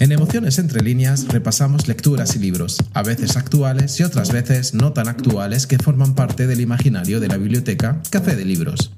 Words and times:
En 0.00 0.10
Emociones 0.10 0.58
entre 0.58 0.82
líneas 0.82 1.28
repasamos 1.28 1.86
lecturas 1.86 2.34
y 2.34 2.40
libros, 2.40 2.82
a 2.94 3.02
veces 3.02 3.36
actuales 3.36 3.98
y 4.00 4.02
otras 4.02 4.32
veces 4.32 4.74
no 4.74 4.92
tan 4.92 5.06
actuales 5.06 5.66
que 5.66 5.78
forman 5.78 6.14
parte 6.14 6.46
del 6.46 6.60
imaginario 6.60 7.20
de 7.20 7.28
la 7.28 7.36
biblioteca 7.36 8.02
Café 8.10 8.34
de 8.34 8.44
Libros. 8.44 8.90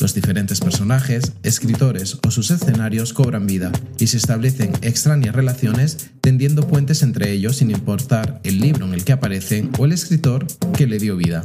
Los 0.00 0.14
diferentes 0.14 0.60
personajes, 0.60 1.32
escritores 1.42 2.18
o 2.26 2.30
sus 2.30 2.50
escenarios 2.50 3.12
cobran 3.12 3.46
vida 3.46 3.72
y 3.98 4.06
se 4.06 4.16
establecen 4.16 4.72
extrañas 4.82 5.34
relaciones 5.34 6.10
tendiendo 6.20 6.66
puentes 6.66 7.02
entre 7.02 7.32
ellos 7.32 7.56
sin 7.56 7.70
importar 7.70 8.40
el 8.44 8.60
libro 8.60 8.86
en 8.86 8.94
el 8.94 9.04
que 9.04 9.12
aparecen 9.12 9.70
o 9.78 9.84
el 9.84 9.92
escritor 9.92 10.46
que 10.76 10.86
le 10.86 10.98
dio 10.98 11.16
vida. 11.16 11.44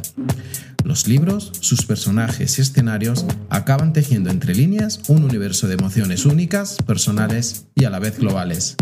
Los 0.83 1.07
libros, 1.07 1.51
sus 1.61 1.85
personajes 1.85 2.59
y 2.59 2.61
escenarios 2.61 3.25
acaban 3.49 3.93
tejiendo 3.93 4.29
entre 4.29 4.53
líneas 4.53 4.99
un 5.07 5.23
universo 5.23 5.67
de 5.67 5.75
emociones 5.75 6.25
únicas, 6.25 6.77
personales 6.85 7.67
y 7.73 7.85
a 7.85 7.89
la 7.89 7.99
vez 7.99 8.19
globales. 8.19 8.75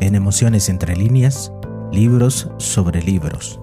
En 0.00 0.16
Emociones 0.16 0.68
entre 0.68 0.96
líneas, 0.96 1.52
libros 1.92 2.50
sobre 2.58 3.00
libros. 3.00 3.60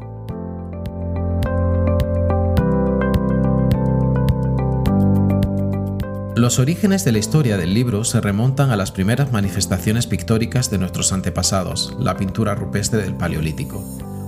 Los 6.35 6.59
orígenes 6.59 7.03
de 7.03 7.11
la 7.11 7.17
historia 7.17 7.57
del 7.57 7.73
libro 7.73 8.05
se 8.05 8.21
remontan 8.21 8.71
a 8.71 8.77
las 8.77 8.91
primeras 8.91 9.33
manifestaciones 9.33 10.07
pictóricas 10.07 10.71
de 10.71 10.77
nuestros 10.77 11.11
antepasados, 11.11 11.95
la 11.99 12.15
pintura 12.15 12.55
rupestre 12.55 13.01
del 13.01 13.15
Paleolítico. 13.15 13.83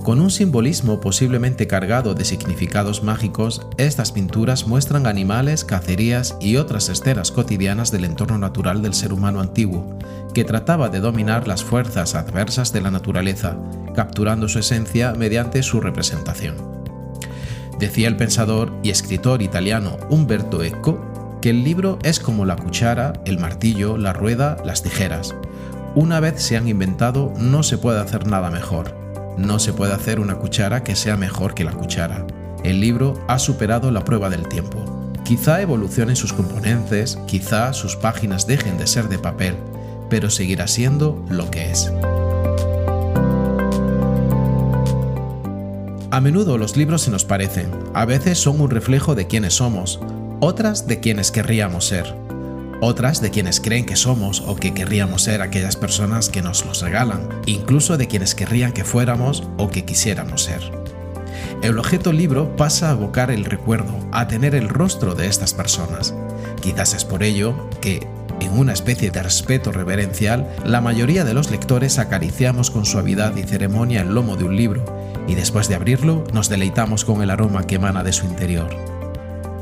Con 0.06 0.22
un 0.22 0.30
simbolismo 0.30 1.00
posiblemente 1.00 1.66
cargado 1.66 2.14
de 2.14 2.26
significados 2.26 3.02
mágicos, 3.02 3.66
estas 3.78 4.12
pinturas 4.12 4.68
muestran 4.68 5.08
animales, 5.08 5.66
cacerías 5.66 6.38
y 6.40 6.58
otras 6.58 6.90
escenas 6.90 7.32
cotidianas 7.32 7.92
del 7.92 8.06
entorno 8.06 8.38
natural 8.38 8.84
del 8.84 8.94
ser 8.94 9.12
humano 9.12 9.42
antiguo, 9.42 9.98
que 10.36 10.44
trataba 10.44 10.90
de 10.90 11.00
dominar 11.00 11.48
las 11.48 11.64
fuerzas 11.64 12.14
adversas 12.14 12.72
de 12.72 12.82
la 12.82 12.92
naturaleza, 12.92 13.58
capturando 13.96 14.48
su 14.48 14.60
esencia 14.60 15.14
mediante 15.14 15.64
su 15.64 15.82
representación. 15.82 16.56
Decía 17.80 18.08
el 18.08 18.16
pensador 18.16 18.74
y 18.84 18.92
escritor 18.92 19.42
italiano 19.42 19.98
Umberto 20.12 20.62
Eco 20.62 21.40
que 21.42 21.50
el 21.50 21.64
libro 21.64 21.98
es 22.04 22.20
como 22.20 22.46
la 22.46 22.58
cuchara, 22.58 23.14
el 23.26 23.40
martillo, 23.40 23.98
la 23.98 24.14
rueda, 24.14 24.58
las 24.64 24.84
tijeras. 24.84 25.34
Una 25.96 26.20
vez 26.20 26.44
se 26.44 26.58
han 26.58 26.68
inventado, 26.68 27.34
no 27.40 27.64
se 27.64 27.80
puede 27.80 28.00
hacer 28.00 28.28
nada 28.28 28.52
mejor. 28.52 29.05
No 29.38 29.60
se 29.60 29.74
puede 29.74 29.94
hacer 29.94 30.20
una 30.20 30.36
cuchara 30.36 30.84
que 30.84 30.96
sea 30.96 31.18
mejor 31.18 31.54
que 31.54 31.64
la 31.64 31.74
cuchara. 31.74 32.26
El 32.64 32.80
libro 32.80 33.20
ha 33.28 33.38
superado 33.38 33.92
la 33.92 34.06
prueba 34.06 34.30
del 34.30 34.48
tiempo. 34.48 35.12
Quizá 35.24 35.62
evolucionen 35.62 36.16
sus 36.16 36.34
componentes, 36.34 37.20
quizá 37.28 37.74
sus 37.74 37.96
páginas 37.96 38.48
dejen 38.48 38.78
de 38.78 38.88
ser 38.88 39.10
de 39.10 39.20
papel, 39.20 39.56
pero 40.10 40.30
seguirá 40.30 40.68
siendo 40.68 41.26
lo 41.30 41.52
que 41.52 41.72
es. 41.72 41.92
A 46.12 46.22
menudo 46.22 46.58
los 46.58 46.78
libros 46.78 47.02
se 47.02 47.12
nos 47.12 47.26
parecen, 47.26 47.70
a 47.94 48.06
veces 48.06 48.38
son 48.38 48.62
un 48.62 48.70
reflejo 48.70 49.16
de 49.16 49.28
quiénes 49.28 49.56
somos, 49.56 50.00
otras 50.40 50.88
de 50.88 51.02
quienes 51.02 51.30
querríamos 51.30 51.86
ser, 51.86 52.16
otras 52.86 53.20
de 53.20 53.32
quienes 53.32 53.60
creen 53.60 53.86
que 53.86 53.96
somos 53.96 54.42
o 54.46 54.56
que 54.56 54.74
querríamos 54.74 55.24
ser 55.24 55.42
aquellas 55.42 55.76
personas 55.76 56.30
que 56.30 56.44
nos 56.44 56.66
los 56.66 56.82
regalan, 56.82 57.28
incluso 57.48 57.98
de 57.98 58.08
quienes 58.08 58.36
querrían 58.36 58.74
que 58.74 58.84
fuéramos 58.84 59.44
o 59.58 59.70
que 59.70 59.86
quisiéramos 59.86 60.44
ser. 60.44 60.62
El 61.64 61.80
objeto 61.80 62.14
libro 62.14 62.56
pasa 62.56 62.90
a 62.90 62.94
evocar 62.94 63.32
el 63.32 63.46
recuerdo, 63.46 63.98
a 64.12 64.28
tener 64.28 64.54
el 64.54 64.70
rostro 64.70 65.16
de 65.16 65.26
estas 65.28 65.56
personas. 65.56 66.14
Quizás 66.62 66.94
es 66.94 67.06
por 67.06 67.24
ello 67.24 67.70
que, 67.82 68.08
en 68.40 68.52
una 68.52 68.74
especie 68.74 69.10
de 69.10 69.24
respeto 69.24 69.72
reverencial, 69.72 70.48
la 70.64 70.80
mayoría 70.80 71.24
de 71.24 71.34
los 71.34 71.50
lectores 71.50 71.98
acariciamos 71.98 72.70
con 72.70 72.86
suavidad 72.86 73.36
y 73.36 73.44
ceremonia 73.44 74.02
el 74.02 74.14
lomo 74.14 74.38
de 74.38 74.44
un 74.44 74.56
libro, 74.56 74.86
y 75.28 75.34
después 75.34 75.68
de 75.68 75.76
abrirlo 75.76 76.24
nos 76.34 76.50
deleitamos 76.50 77.04
con 77.04 77.24
el 77.24 77.32
aroma 77.32 77.66
que 77.66 77.76
emana 77.76 78.04
de 78.04 78.14
su 78.14 78.26
interior. 78.26 78.95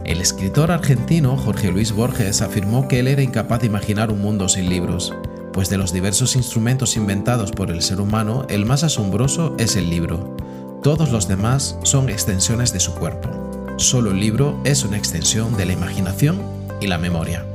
El 0.06 0.20
escritor 0.20 0.70
argentino 0.70 1.38
Jorge 1.38 1.72
Luis 1.72 1.94
Borges 1.94 2.42
afirmó 2.42 2.90
que 2.90 3.00
él 3.00 3.08
era 3.08 3.22
incapaz 3.22 3.62
de 3.62 3.68
imaginar 3.68 4.12
un 4.12 4.22
mundo 4.22 4.50
sin 4.50 4.70
libros, 4.70 5.14
pues 5.54 5.70
de 5.70 5.78
los 5.78 5.94
diversos 5.94 6.36
instrumentos 6.36 6.98
inventados 6.98 7.52
por 7.52 7.72
el 7.72 7.82
ser 7.82 8.02
humano, 8.02 8.46
el 8.50 8.66
más 8.66 8.84
asombroso 8.84 9.56
es 9.60 9.78
el 9.78 9.90
libro. 9.90 10.36
Todos 10.84 11.10
los 11.12 11.30
demás 11.30 11.78
son 11.84 12.10
extensiones 12.10 12.74
de 12.74 12.82
su 12.82 12.94
cuerpo. 12.94 13.30
Solo 13.78 14.12
el 14.12 14.20
libro 14.20 14.60
es 14.66 14.84
una 14.84 14.98
extensión 14.98 15.56
de 15.56 15.66
la 15.66 15.74
imaginación 15.74 16.42
y 16.82 16.88
la 16.88 16.98
memoria. 16.98 17.46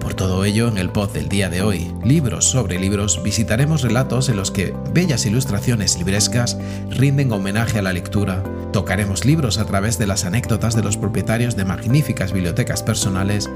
Por 0.00 0.14
todo 0.14 0.44
ello, 0.44 0.68
en 0.68 0.78
el 0.78 0.90
pod 0.90 1.10
del 1.10 1.28
día 1.28 1.50
de 1.50 1.62
hoy, 1.62 1.92
Libros 2.02 2.46
sobre 2.46 2.78
Libros, 2.78 3.22
visitaremos 3.22 3.82
relatos 3.82 4.28
en 4.30 4.36
los 4.36 4.50
que 4.50 4.74
bellas 4.92 5.26
ilustraciones 5.26 5.98
librescas 5.98 6.56
rinden 6.90 7.30
homenaje 7.30 7.78
a 7.78 7.82
la 7.82 7.92
lectura, 7.92 8.42
tocaremos 8.72 9.24
libros 9.24 9.58
a 9.58 9.66
través 9.66 9.98
de 9.98 10.06
las 10.06 10.24
anécdotas 10.24 10.74
de 10.74 10.82
los 10.82 10.96
propietarios 10.96 11.56
de 11.56 11.64
magníficas 11.64 12.32
bibliotecas 12.32 12.82
personales, 12.82 13.50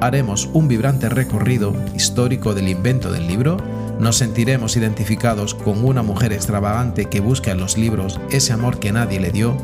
haremos 0.00 0.48
un 0.52 0.66
vibrante 0.66 1.08
recorrido 1.08 1.74
histórico 1.94 2.54
del 2.54 2.68
invento 2.68 3.12
del 3.12 3.28
libro, 3.28 3.58
nos 4.00 4.16
sentiremos 4.16 4.76
identificados 4.76 5.54
con 5.54 5.84
una 5.84 6.02
mujer 6.02 6.32
extravagante 6.32 7.04
que 7.04 7.20
busca 7.20 7.52
en 7.52 7.60
los 7.60 7.76
libros 7.76 8.20
ese 8.30 8.52
amor 8.52 8.80
que 8.80 8.90
nadie 8.90 9.20
le 9.20 9.30
dio. 9.30 9.56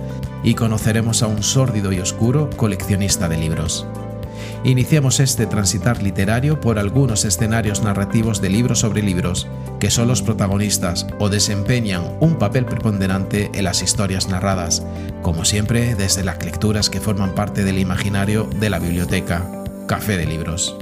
Y 0.45 0.55
conoceremos 0.55 1.25
a 1.25 1.27
un 1.27 1.43
sórdido 1.43 1.93
y 1.93 1.99
oscuro 1.99 2.49
coleccionista 2.57 3.29
de 3.29 3.39
libros. 3.39 3.85
Iniciamos 4.65 5.21
este 5.21 5.47
transitar 5.47 6.03
literario 6.03 6.61
por 6.61 6.79
algunos 6.79 7.25
escenarios 7.25 7.83
narrativos 7.83 8.41
de 8.41 8.51
libros 8.51 8.81
sobre 8.81 9.03
libros, 9.03 9.47
que 9.79 9.91
son 9.91 10.09
los 10.09 10.23
protagonistas 10.23 11.07
o 11.21 11.29
desempeñan 11.29 12.17
un 12.21 12.39
papel 12.39 12.65
preponderante 12.65 13.51
en 13.55 13.65
las 13.65 13.83
historias 13.83 14.29
narradas, 14.29 14.85
como 15.23 15.45
siempre 15.45 15.95
desde 15.95 16.25
las 16.25 16.45
lecturas 16.45 16.91
que 16.91 17.01
forman 17.01 17.35
parte 17.35 17.63
del 17.63 17.79
imaginario 17.79 18.49
de 18.59 18.71
la 18.71 18.81
biblioteca, 18.81 19.47
Café 19.87 20.17
de 20.17 20.27
Libros. 20.27 20.77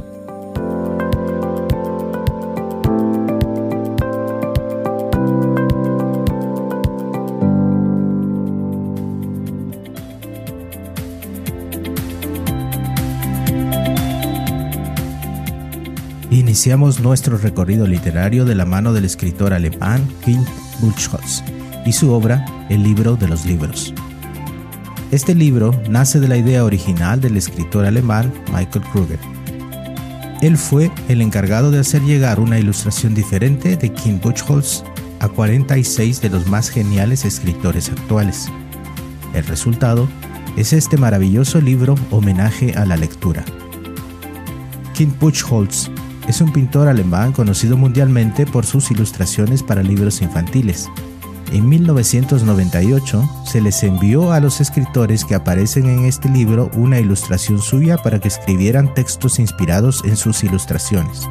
Iniciamos 16.56 17.00
nuestro 17.00 17.37
recorrido 17.37 17.87
literario 17.87 18.47
de 18.47 18.55
la 18.55 18.65
mano 18.65 18.94
del 18.94 19.05
escritor 19.05 19.53
alemán 19.53 20.09
King 20.25 20.43
Buchholz 20.81 21.43
y 21.84 21.93
su 21.93 22.11
obra 22.11 22.47
El 22.71 22.83
libro 22.83 23.15
de 23.15 23.28
los 23.28 23.44
libros. 23.44 23.93
Este 25.11 25.34
libro 25.34 25.78
nace 25.91 26.19
de 26.19 26.28
la 26.28 26.39
idea 26.39 26.65
original 26.65 27.21
del 27.21 27.37
escritor 27.37 27.84
alemán 27.84 28.33
Michael 28.55 28.87
Kruger. 28.87 29.19
Él 30.41 30.56
fue 30.56 30.91
el 31.11 31.21
encargado 31.21 31.71
de 31.71 31.81
hacer 31.81 32.00
llegar 32.00 32.41
una 32.41 32.59
ilustración 32.59 33.15
diferente 33.15 33.77
de 33.77 33.93
King 33.93 34.19
Buchholz 34.23 34.83
a 35.21 35.28
46 35.28 36.23
de 36.23 36.31
los 36.31 36.47
más 36.47 36.71
geniales 36.71 37.27
escritores 37.27 37.91
actuales. 37.91 38.49
El 39.34 39.44
resultado 39.44 40.09
es 40.56 40.73
este 40.73 40.97
maravilloso 40.97 41.61
libro 41.61 41.97
homenaje 42.11 42.73
a 42.77 42.87
la 42.87 42.97
lectura. 42.97 43.44
King 44.94 45.12
Buchholz 45.20 45.91
es 46.28 46.40
un 46.40 46.52
pintor 46.52 46.88
alemán 46.88 47.32
conocido 47.32 47.76
mundialmente 47.76 48.46
por 48.46 48.67
sus 48.67 48.90
ilustraciones 48.90 49.62
para 49.62 49.82
libros 49.82 50.23
infantiles. 50.23 50.88
En 51.52 51.69
1998 51.69 53.44
se 53.44 53.61
les 53.61 53.82
envió 53.82 54.32
a 54.32 54.40
los 54.40 54.61
escritores 54.61 55.25
que 55.25 55.34
aparecen 55.34 55.87
en 55.87 56.05
este 56.05 56.28
libro 56.28 56.70
una 56.75 56.99
ilustración 56.99 57.61
suya 57.61 57.99
para 57.99 58.19
que 58.19 58.28
escribieran 58.28 58.93
textos 58.94 59.38
inspirados 59.38 60.02
en 60.05 60.17
sus 60.17 60.43
ilustraciones. 60.43 61.28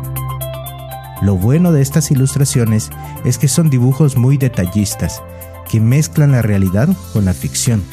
Lo 1.22 1.36
bueno 1.36 1.72
de 1.72 1.82
estas 1.82 2.12
ilustraciones 2.12 2.90
es 3.26 3.38
que 3.38 3.48
son 3.48 3.70
dibujos 3.70 4.16
muy 4.16 4.38
detallistas, 4.38 5.22
que 5.70 5.80
mezclan 5.80 6.32
la 6.32 6.42
realidad 6.42 6.88
con 7.14 7.26
la 7.26 7.34
ficción 7.34 7.84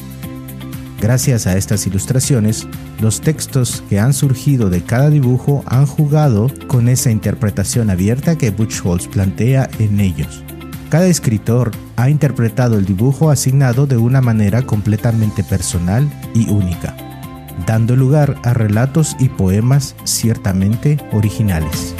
Gracias 1.02 1.48
a 1.48 1.56
estas 1.56 1.84
ilustraciones, 1.88 2.68
los 3.02 3.20
textos 3.20 3.82
que 3.90 3.98
han 3.98 4.14
surgido 4.14 4.70
de 4.70 4.82
cada 4.84 5.10
dibujo 5.10 5.64
han 5.66 5.86
jugado 5.86 6.46
con 6.68 6.88
esa 6.88 7.10
interpretación 7.10 7.90
abierta 7.90 8.38
que 8.38 8.50
Buchholz 8.50 9.08
plantea 9.08 9.68
en 9.80 9.98
ellos. 9.98 10.44
Cada 10.88 11.06
escritor 11.06 11.72
ha 11.96 12.08
interpretado 12.08 12.78
el 12.78 12.84
dibujo 12.84 13.30
asignado 13.30 13.88
de 13.88 13.96
una 13.96 14.20
manera 14.20 14.62
completamente 14.62 15.42
personal 15.42 16.08
y 16.32 16.48
única, 16.48 16.96
dando 17.66 17.96
lugar 17.96 18.36
a 18.44 18.54
relatos 18.54 19.16
y 19.18 19.28
poemas 19.30 19.96
ciertamente 20.04 20.98
originales. 21.12 21.96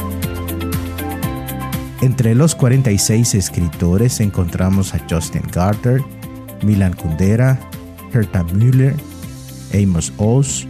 Entre 2.00 2.37
los 2.37 2.54
46 2.54 3.34
escritores 3.34 4.20
encontramos 4.20 4.94
a 4.94 5.00
Justin 5.10 5.43
Carter, 5.50 6.00
Milan 6.62 6.93
Kundera, 6.93 7.58
Herta 8.12 8.44
Müller, 8.44 8.94
Amos 9.75 10.12
Oz, 10.19 10.69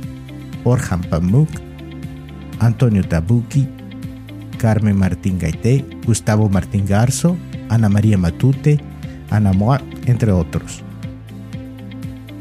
Orhan 0.65 1.01
Pamuk, 1.03 1.49
Antonio 2.59 3.03
Tabucchi, 3.03 3.69
Carmen 4.59 4.97
Martín 4.97 5.39
Gaité, 5.39 5.85
Gustavo 6.07 6.49
Martín 6.49 6.87
Garzo, 6.87 7.37
Ana 7.69 7.89
María 7.89 8.17
Matute, 8.19 8.79
Ana 9.31 9.53
Moat, 9.53 9.83
entre 10.07 10.31
otros. 10.33 10.83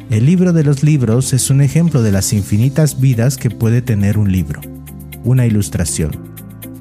El 0.09 0.25
libro 0.25 0.51
de 0.51 0.63
los 0.63 0.83
libros 0.83 1.31
es 1.33 1.50
un 1.50 1.62
ejemplo 1.62 2.03
de 2.03 2.12
las 2.12 2.33
infinitas 2.33 3.00
vidas 3.00 3.38
que 3.38 3.50
puede 3.50 3.81
tener 3.81 4.18
un 4.18 4.31
libro. 4.31 4.62
Una 5.24 5.45
ilustración. 5.45 6.12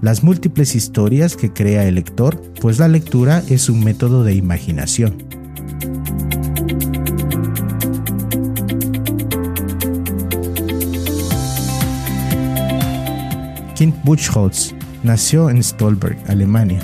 Las 0.03 0.25
múltiples 0.25 0.75
historias 0.75 1.37
que 1.37 1.53
crea 1.53 1.87
el 1.87 1.95
lector, 1.95 2.41
pues 2.61 2.79
la 2.79 2.89
lectura 2.89 3.43
es 3.49 3.69
un 3.69 3.85
método 3.85 4.25
de 4.25 4.35
imaginación. 4.35 5.40
Buchholz 14.05 14.75
nació 15.03 15.51
en 15.51 15.63
Stolberg, 15.63 16.19
Alemania. 16.29 16.81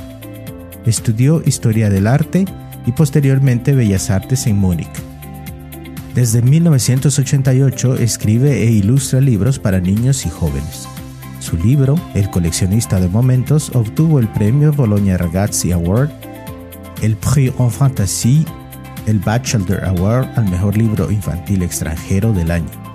Estudió 0.85 1.43
Historia 1.45 1.91
del 1.91 2.07
Arte 2.07 2.45
y 2.87 2.93
posteriormente 2.93 3.75
Bellas 3.75 4.11
Artes 4.11 4.47
en 4.47 4.57
Múnich. 4.57 4.89
Desde 6.15 6.41
1988 6.41 7.97
escribe 7.97 8.63
e 8.63 8.71
ilustra 8.71 9.21
libros 9.21 9.59
para 9.59 9.81
niños 9.81 10.25
y 10.25 10.31
jóvenes. 10.31 10.89
Su 11.41 11.57
libro, 11.57 11.97
El 12.15 12.31
coleccionista 12.31 13.01
de 13.01 13.09
momentos, 13.09 13.71
obtuvo 13.75 14.19
el 14.19 14.29
premio 14.29 14.73
Bologna 14.73 15.17
Ragazzi 15.17 15.73
Award, 15.73 16.11
el 17.03 17.17
Prix 17.17 17.53
en 17.59 17.71
Fantasy, 17.71 18.45
el 19.07 19.19
Batchelder 19.21 19.85
Award 19.85 20.29
al 20.37 20.51
mejor 20.51 20.77
libro 20.77 21.11
infantil 21.11 21.63
extranjero 21.63 22.33
del 22.33 22.51
año, 22.51 22.86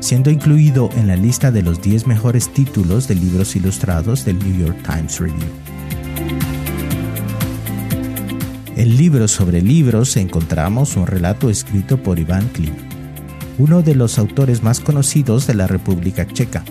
siendo 0.00 0.30
incluido 0.30 0.90
en 0.96 1.06
la 1.06 1.16
lista 1.16 1.50
de 1.50 1.62
los 1.62 1.80
10 1.80 2.06
mejores 2.06 2.48
títulos 2.52 3.06
de 3.06 3.14
libros 3.14 3.54
ilustrados 3.54 4.24
del 4.24 4.38
New 4.38 4.66
York 4.66 4.78
Times 4.82 5.20
Review. 5.20 5.48
En 8.76 8.96
Libros 8.96 9.32
sobre 9.32 9.60
Libros 9.60 10.16
encontramos 10.16 10.96
un 10.96 11.06
relato 11.06 11.50
escrito 11.50 12.02
por 12.02 12.18
Iván 12.18 12.48
Klim, 12.48 12.74
uno 13.58 13.82
de 13.82 13.94
los 13.94 14.18
autores 14.18 14.62
más 14.62 14.80
conocidos 14.80 15.46
de 15.46 15.54
la 15.54 15.66
República 15.66 16.26
Checa. 16.26 16.64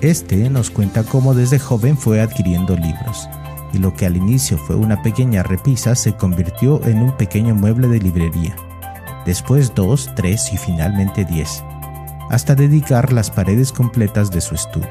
Este 0.00 0.48
nos 0.48 0.70
cuenta 0.70 1.02
cómo 1.02 1.34
desde 1.34 1.58
joven 1.58 1.98
fue 1.98 2.22
adquiriendo 2.22 2.76
libros, 2.76 3.28
y 3.74 3.78
lo 3.78 3.92
que 3.92 4.06
al 4.06 4.16
inicio 4.16 4.56
fue 4.56 4.76
una 4.76 5.02
pequeña 5.02 5.42
repisa 5.42 5.94
se 5.94 6.14
convirtió 6.14 6.82
en 6.86 7.02
un 7.02 7.14
pequeño 7.14 7.54
mueble 7.54 7.88
de 7.88 7.98
librería, 7.98 8.56
después 9.26 9.74
dos, 9.74 10.10
tres 10.16 10.50
y 10.54 10.56
finalmente 10.56 11.26
diez, 11.26 11.62
hasta 12.30 12.54
dedicar 12.54 13.12
las 13.12 13.30
paredes 13.30 13.72
completas 13.72 14.30
de 14.30 14.40
su 14.40 14.54
estudio. 14.54 14.88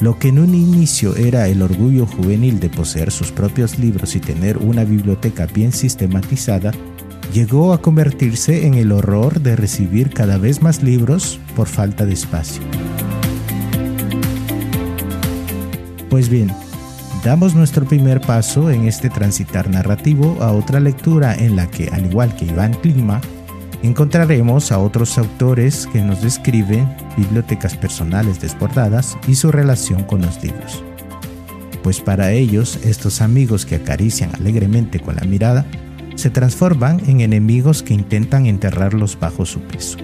Lo 0.00 0.18
que 0.18 0.28
en 0.28 0.40
un 0.40 0.54
inicio 0.54 1.14
era 1.14 1.46
el 1.46 1.62
orgullo 1.62 2.06
juvenil 2.06 2.58
de 2.58 2.70
poseer 2.70 3.12
sus 3.12 3.30
propios 3.30 3.78
libros 3.78 4.16
y 4.16 4.20
tener 4.20 4.58
una 4.58 4.82
biblioteca 4.82 5.46
bien 5.46 5.72
sistematizada, 5.72 6.72
llegó 7.32 7.72
a 7.72 7.80
convertirse 7.80 8.66
en 8.66 8.74
el 8.74 8.90
horror 8.90 9.40
de 9.40 9.54
recibir 9.54 10.10
cada 10.10 10.38
vez 10.38 10.60
más 10.60 10.82
libros 10.82 11.38
por 11.54 11.68
falta 11.68 12.04
de 12.04 12.14
espacio. 12.14 12.62
Pues 16.10 16.28
bien, 16.28 16.52
damos 17.24 17.54
nuestro 17.54 17.86
primer 17.86 18.20
paso 18.20 18.70
en 18.70 18.86
este 18.86 19.08
transitar 19.08 19.70
narrativo 19.70 20.36
a 20.42 20.52
otra 20.52 20.80
lectura 20.80 21.34
en 21.34 21.56
la 21.56 21.70
que, 21.70 21.88
al 21.88 22.06
igual 22.06 22.34
que 22.34 22.46
Iván 22.46 22.74
Klima, 22.74 23.20
encontraremos 23.82 24.72
a 24.72 24.78
otros 24.78 25.18
autores 25.18 25.86
que 25.92 26.00
nos 26.02 26.22
describen 26.22 26.88
bibliotecas 27.16 27.76
personales 27.76 28.40
desbordadas 28.40 29.16
y 29.26 29.34
su 29.34 29.50
relación 29.50 30.04
con 30.04 30.22
los 30.22 30.42
libros. 30.42 30.82
Pues 31.82 32.00
para 32.00 32.32
ellos, 32.32 32.78
estos 32.84 33.20
amigos 33.20 33.66
que 33.66 33.74
acarician 33.74 34.30
alegremente 34.34 35.00
con 35.00 35.16
la 35.16 35.24
mirada, 35.24 35.66
se 36.14 36.30
transforman 36.30 37.00
en 37.08 37.20
enemigos 37.20 37.82
que 37.82 37.94
intentan 37.94 38.46
enterrarlos 38.46 39.18
bajo 39.18 39.44
su 39.44 39.60
peso. 39.60 39.98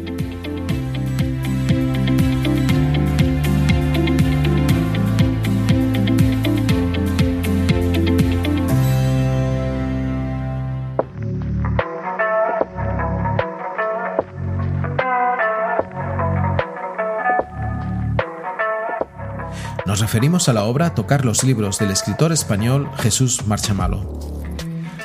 Referimos 20.09 20.49
a 20.49 20.55
la 20.55 20.65
obra 20.65 20.95
Tocar 20.95 21.27
los 21.27 21.45
libros 21.45 21.79
del 21.79 21.91
escritor 21.91 22.33
español 22.33 22.89
Jesús 22.97 23.47
Marchamalo. 23.47 24.19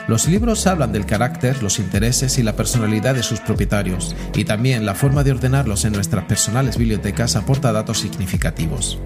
Los 0.07 0.29
libros 0.29 0.65
hablan 0.65 0.93
del 0.93 1.05
carácter, 1.05 1.61
los 1.61 1.77
intereses 1.79 2.37
y 2.37 2.41
la 2.41 2.55
personalidad 2.55 3.13
de 3.13 3.21
sus 3.21 3.41
propietarios, 3.41 4.15
y 4.33 4.45
también 4.45 4.85
la 4.85 4.95
forma 4.95 5.25
de 5.25 5.33
ordenarlos 5.33 5.83
en 5.83 5.91
nuestras 5.91 6.23
personales 6.23 6.77
bibliotecas 6.77 7.35
aporta 7.35 7.73
datos 7.73 7.99
significativos. 7.99 8.97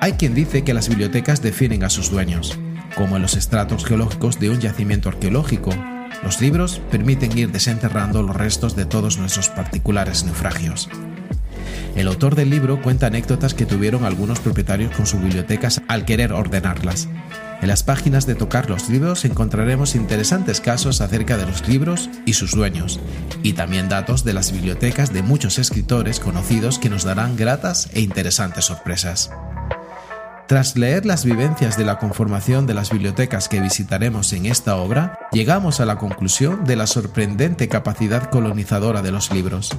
Hay 0.00 0.14
quien 0.14 0.34
dice 0.34 0.64
que 0.64 0.72
las 0.72 0.88
bibliotecas 0.88 1.42
definen 1.42 1.84
a 1.84 1.90
sus 1.90 2.10
dueños, 2.10 2.58
como 2.94 3.16
en 3.16 3.22
los 3.22 3.36
estratos 3.36 3.84
geológicos 3.84 4.40
de 4.40 4.48
un 4.48 4.58
yacimiento 4.58 5.10
arqueológico. 5.10 5.74
Los 6.22 6.40
libros 6.40 6.80
permiten 6.90 7.36
ir 7.36 7.52
desenterrando 7.52 8.22
los 8.22 8.34
restos 8.34 8.74
de 8.74 8.86
todos 8.86 9.18
nuestros 9.18 9.50
particulares 9.50 10.24
naufragios. 10.24 10.88
El 11.96 12.06
autor 12.08 12.34
del 12.34 12.50
libro 12.50 12.80
cuenta 12.80 13.06
anécdotas 13.06 13.54
que 13.54 13.66
tuvieron 13.66 14.04
algunos 14.04 14.40
propietarios 14.40 14.94
con 14.96 15.06
sus 15.06 15.20
bibliotecas 15.20 15.82
al 15.88 16.04
querer 16.04 16.32
ordenarlas. 16.32 17.08
En 17.60 17.68
las 17.68 17.82
páginas 17.82 18.26
de 18.26 18.34
Tocar 18.34 18.70
los 18.70 18.88
libros 18.88 19.24
encontraremos 19.24 19.94
interesantes 19.94 20.60
casos 20.60 21.00
acerca 21.02 21.36
de 21.36 21.46
los 21.46 21.68
libros 21.68 22.08
y 22.24 22.32
sus 22.32 22.52
dueños, 22.52 23.00
y 23.42 23.52
también 23.52 23.90
datos 23.90 24.24
de 24.24 24.32
las 24.32 24.50
bibliotecas 24.52 25.12
de 25.12 25.22
muchos 25.22 25.58
escritores 25.58 26.20
conocidos 26.20 26.78
que 26.78 26.88
nos 26.88 27.04
darán 27.04 27.36
gratas 27.36 27.90
e 27.92 28.00
interesantes 28.00 28.64
sorpresas. 28.64 29.30
Tras 30.50 30.76
leer 30.76 31.06
las 31.06 31.24
vivencias 31.24 31.78
de 31.78 31.84
la 31.84 32.00
conformación 32.00 32.66
de 32.66 32.74
las 32.74 32.90
bibliotecas 32.90 33.48
que 33.48 33.60
visitaremos 33.60 34.32
en 34.32 34.46
esta 34.46 34.74
obra, 34.74 35.16
llegamos 35.30 35.78
a 35.78 35.84
la 35.84 35.96
conclusión 35.96 36.64
de 36.64 36.74
la 36.74 36.88
sorprendente 36.88 37.68
capacidad 37.68 38.30
colonizadora 38.30 39.00
de 39.00 39.12
los 39.12 39.30
libros. 39.30 39.70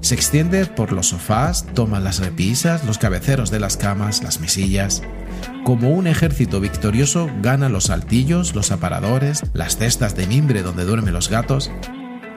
Se 0.00 0.14
extiende 0.14 0.64
por 0.66 0.92
los 0.92 1.08
sofás, 1.08 1.66
toma 1.74 1.98
las 1.98 2.20
repisas, 2.20 2.84
los 2.84 2.98
cabeceros 2.98 3.50
de 3.50 3.58
las 3.58 3.76
camas, 3.76 4.22
las 4.22 4.38
mesillas. 4.38 5.02
Como 5.64 5.90
un 5.90 6.06
ejército 6.06 6.60
victorioso 6.60 7.28
gana 7.42 7.68
los 7.68 7.86
saltillos, 7.86 8.54
los 8.54 8.70
aparadores, 8.70 9.42
las 9.54 9.76
cestas 9.76 10.14
de 10.14 10.28
mimbre 10.28 10.62
donde 10.62 10.84
duermen 10.84 11.14
los 11.14 11.30
gatos. 11.30 11.68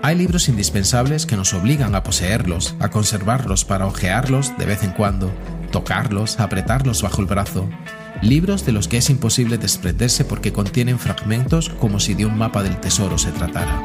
Hay 0.01 0.15
libros 0.15 0.49
indispensables 0.49 1.27
que 1.27 1.37
nos 1.37 1.53
obligan 1.53 1.93
a 1.93 2.01
poseerlos, 2.01 2.75
a 2.79 2.89
conservarlos 2.89 3.63
para 3.63 3.85
hojearlos 3.85 4.57
de 4.57 4.65
vez 4.65 4.83
en 4.83 4.91
cuando, 4.91 5.31
tocarlos, 5.75 6.39
apretarlos 6.39 7.01
bajo 7.01 7.19
el 7.19 7.27
brazo. 7.27 7.67
Libros 8.21 8.65
de 8.65 8.71
los 8.71 8.87
que 8.87 8.95
es 8.95 9.09
imposible 9.09 9.57
desprenderse 9.57 10.23
porque 10.23 10.53
contienen 10.53 10.99
fragmentos 10.99 11.67
como 11.67 11.99
si 11.99 12.13
de 12.13 12.25
un 12.25 12.37
mapa 12.37 12.63
del 12.63 12.79
tesoro 12.79 13.17
se 13.17 13.33
tratara. 13.33 13.83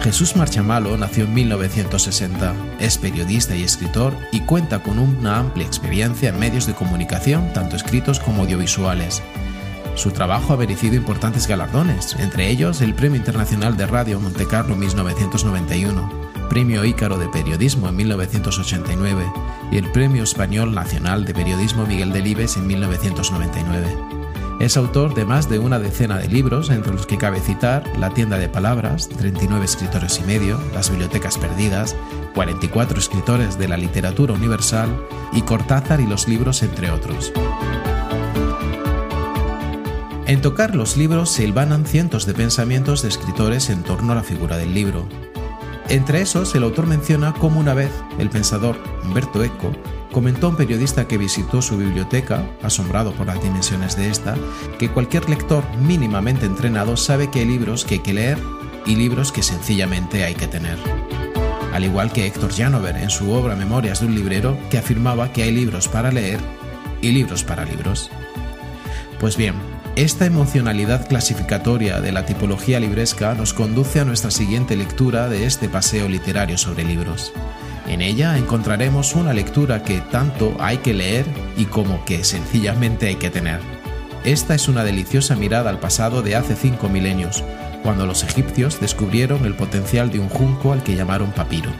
Jesús 0.00 0.34
Marchamalo 0.34 0.96
nació 0.96 1.24
en 1.24 1.34
1960, 1.34 2.54
es 2.80 2.96
periodista 2.96 3.54
y 3.54 3.64
escritor 3.64 4.16
y 4.32 4.40
cuenta 4.40 4.82
con 4.82 4.98
una 4.98 5.40
amplia 5.40 5.66
experiencia 5.66 6.30
en 6.30 6.38
medios 6.38 6.66
de 6.66 6.72
comunicación, 6.72 7.52
tanto 7.52 7.76
escritos 7.76 8.18
como 8.18 8.44
audiovisuales. 8.44 9.22
Su 10.00 10.12
trabajo 10.12 10.54
ha 10.54 10.56
merecido 10.56 10.94
importantes 10.94 11.46
galardones, 11.46 12.16
entre 12.18 12.48
ellos 12.48 12.80
el 12.80 12.94
Premio 12.94 13.18
Internacional 13.18 13.76
de 13.76 13.86
Radio 13.86 14.18
Montecarlo 14.18 14.74
1991, 14.74 16.10
Premio 16.48 16.86
Ícaro 16.86 17.18
de 17.18 17.28
Periodismo 17.28 17.86
en 17.86 17.96
1989 17.96 19.30
y 19.70 19.76
el 19.76 19.92
Premio 19.92 20.22
Español 20.22 20.74
Nacional 20.74 21.26
de 21.26 21.34
Periodismo 21.34 21.84
Miguel 21.84 22.14
Delibes 22.14 22.56
en 22.56 22.66
1999. 22.66 23.94
Es 24.58 24.78
autor 24.78 25.12
de 25.12 25.26
más 25.26 25.50
de 25.50 25.58
una 25.58 25.78
decena 25.78 26.16
de 26.16 26.28
libros, 26.28 26.70
entre 26.70 26.94
los 26.94 27.04
que 27.06 27.18
cabe 27.18 27.40
citar 27.40 27.84
La 27.98 28.08
tienda 28.08 28.38
de 28.38 28.48
palabras, 28.48 29.06
39 29.06 29.66
escritores 29.66 30.18
y 30.18 30.22
medio, 30.22 30.58
Las 30.72 30.88
bibliotecas 30.88 31.36
perdidas, 31.36 31.94
44 32.34 32.98
escritores 32.98 33.58
de 33.58 33.68
la 33.68 33.76
literatura 33.76 34.32
universal 34.32 34.88
y 35.34 35.42
Cortázar 35.42 36.00
y 36.00 36.06
los 36.06 36.26
libros, 36.26 36.62
entre 36.62 36.90
otros. 36.90 37.34
En 40.30 40.40
tocar 40.40 40.76
los 40.76 40.96
libros 40.96 41.28
se 41.28 41.42
hilvanan 41.42 41.84
cientos 41.84 42.24
de 42.24 42.34
pensamientos 42.34 43.02
de 43.02 43.08
escritores 43.08 43.68
en 43.68 43.82
torno 43.82 44.12
a 44.12 44.14
la 44.14 44.22
figura 44.22 44.56
del 44.56 44.72
libro. 44.72 45.08
Entre 45.88 46.20
esos, 46.20 46.54
el 46.54 46.62
autor 46.62 46.86
menciona 46.86 47.34
cómo 47.34 47.58
una 47.58 47.74
vez 47.74 47.90
el 48.20 48.30
pensador 48.30 48.76
Humberto 49.02 49.42
Eco 49.42 49.72
comentó 50.12 50.46
a 50.46 50.50
un 50.50 50.56
periodista 50.56 51.08
que 51.08 51.18
visitó 51.18 51.60
su 51.60 51.78
biblioteca, 51.78 52.48
asombrado 52.62 53.12
por 53.12 53.26
las 53.26 53.42
dimensiones 53.42 53.96
de 53.96 54.08
esta, 54.08 54.36
que 54.78 54.88
cualquier 54.88 55.28
lector 55.28 55.64
mínimamente 55.78 56.46
entrenado 56.46 56.96
sabe 56.96 57.28
que 57.28 57.40
hay 57.40 57.46
libros 57.46 57.84
que 57.84 57.94
hay 57.94 58.00
que 58.00 58.14
leer 58.14 58.38
y 58.86 58.94
libros 58.94 59.32
que 59.32 59.42
sencillamente 59.42 60.22
hay 60.22 60.36
que 60.36 60.46
tener. 60.46 60.78
Al 61.74 61.84
igual 61.84 62.12
que 62.12 62.28
Héctor 62.28 62.54
Janover 62.54 62.96
en 62.98 63.10
su 63.10 63.32
obra 63.32 63.56
Memorias 63.56 63.98
de 63.98 64.06
un 64.06 64.14
librero, 64.14 64.56
que 64.70 64.78
afirmaba 64.78 65.32
que 65.32 65.42
hay 65.42 65.50
libros 65.50 65.88
para 65.88 66.12
leer 66.12 66.38
y 67.02 67.10
libros 67.10 67.42
para 67.42 67.64
libros. 67.64 68.12
Pues 69.18 69.36
bien, 69.36 69.54
esta 70.02 70.24
emocionalidad 70.24 71.06
clasificatoria 71.08 72.00
de 72.00 72.10
la 72.10 72.24
tipología 72.24 72.80
libresca 72.80 73.34
nos 73.34 73.52
conduce 73.52 74.00
a 74.00 74.06
nuestra 74.06 74.30
siguiente 74.30 74.74
lectura 74.74 75.28
de 75.28 75.44
este 75.44 75.68
paseo 75.68 76.08
literario 76.08 76.56
sobre 76.56 76.84
libros. 76.84 77.34
En 77.86 78.00
ella 78.00 78.38
encontraremos 78.38 79.14
una 79.14 79.34
lectura 79.34 79.82
que 79.82 80.00
tanto 80.00 80.56
hay 80.58 80.78
que 80.78 80.94
leer 80.94 81.26
y 81.54 81.66
como 81.66 82.02
que 82.06 82.24
sencillamente 82.24 83.08
hay 83.08 83.16
que 83.16 83.28
tener. 83.28 83.60
Esta 84.24 84.54
es 84.54 84.68
una 84.68 84.84
deliciosa 84.84 85.36
mirada 85.36 85.68
al 85.68 85.80
pasado 85.80 86.22
de 86.22 86.34
hace 86.34 86.56
cinco 86.56 86.88
milenios, 86.88 87.44
cuando 87.82 88.06
los 88.06 88.22
egipcios 88.22 88.80
descubrieron 88.80 89.44
el 89.44 89.54
potencial 89.54 90.10
de 90.10 90.20
un 90.20 90.30
junco 90.30 90.72
al 90.72 90.82
que 90.82 90.96
llamaron 90.96 91.32
papiro. 91.32 91.70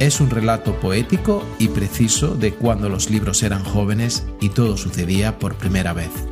Es 0.00 0.20
un 0.20 0.30
relato 0.30 0.80
poético 0.80 1.46
y 1.60 1.68
preciso 1.68 2.34
de 2.34 2.54
cuando 2.54 2.88
los 2.88 3.08
libros 3.08 3.44
eran 3.44 3.62
jóvenes 3.62 4.26
y 4.40 4.48
todo 4.48 4.76
sucedía 4.76 5.38
por 5.38 5.54
primera 5.54 5.92
vez. 5.92 6.29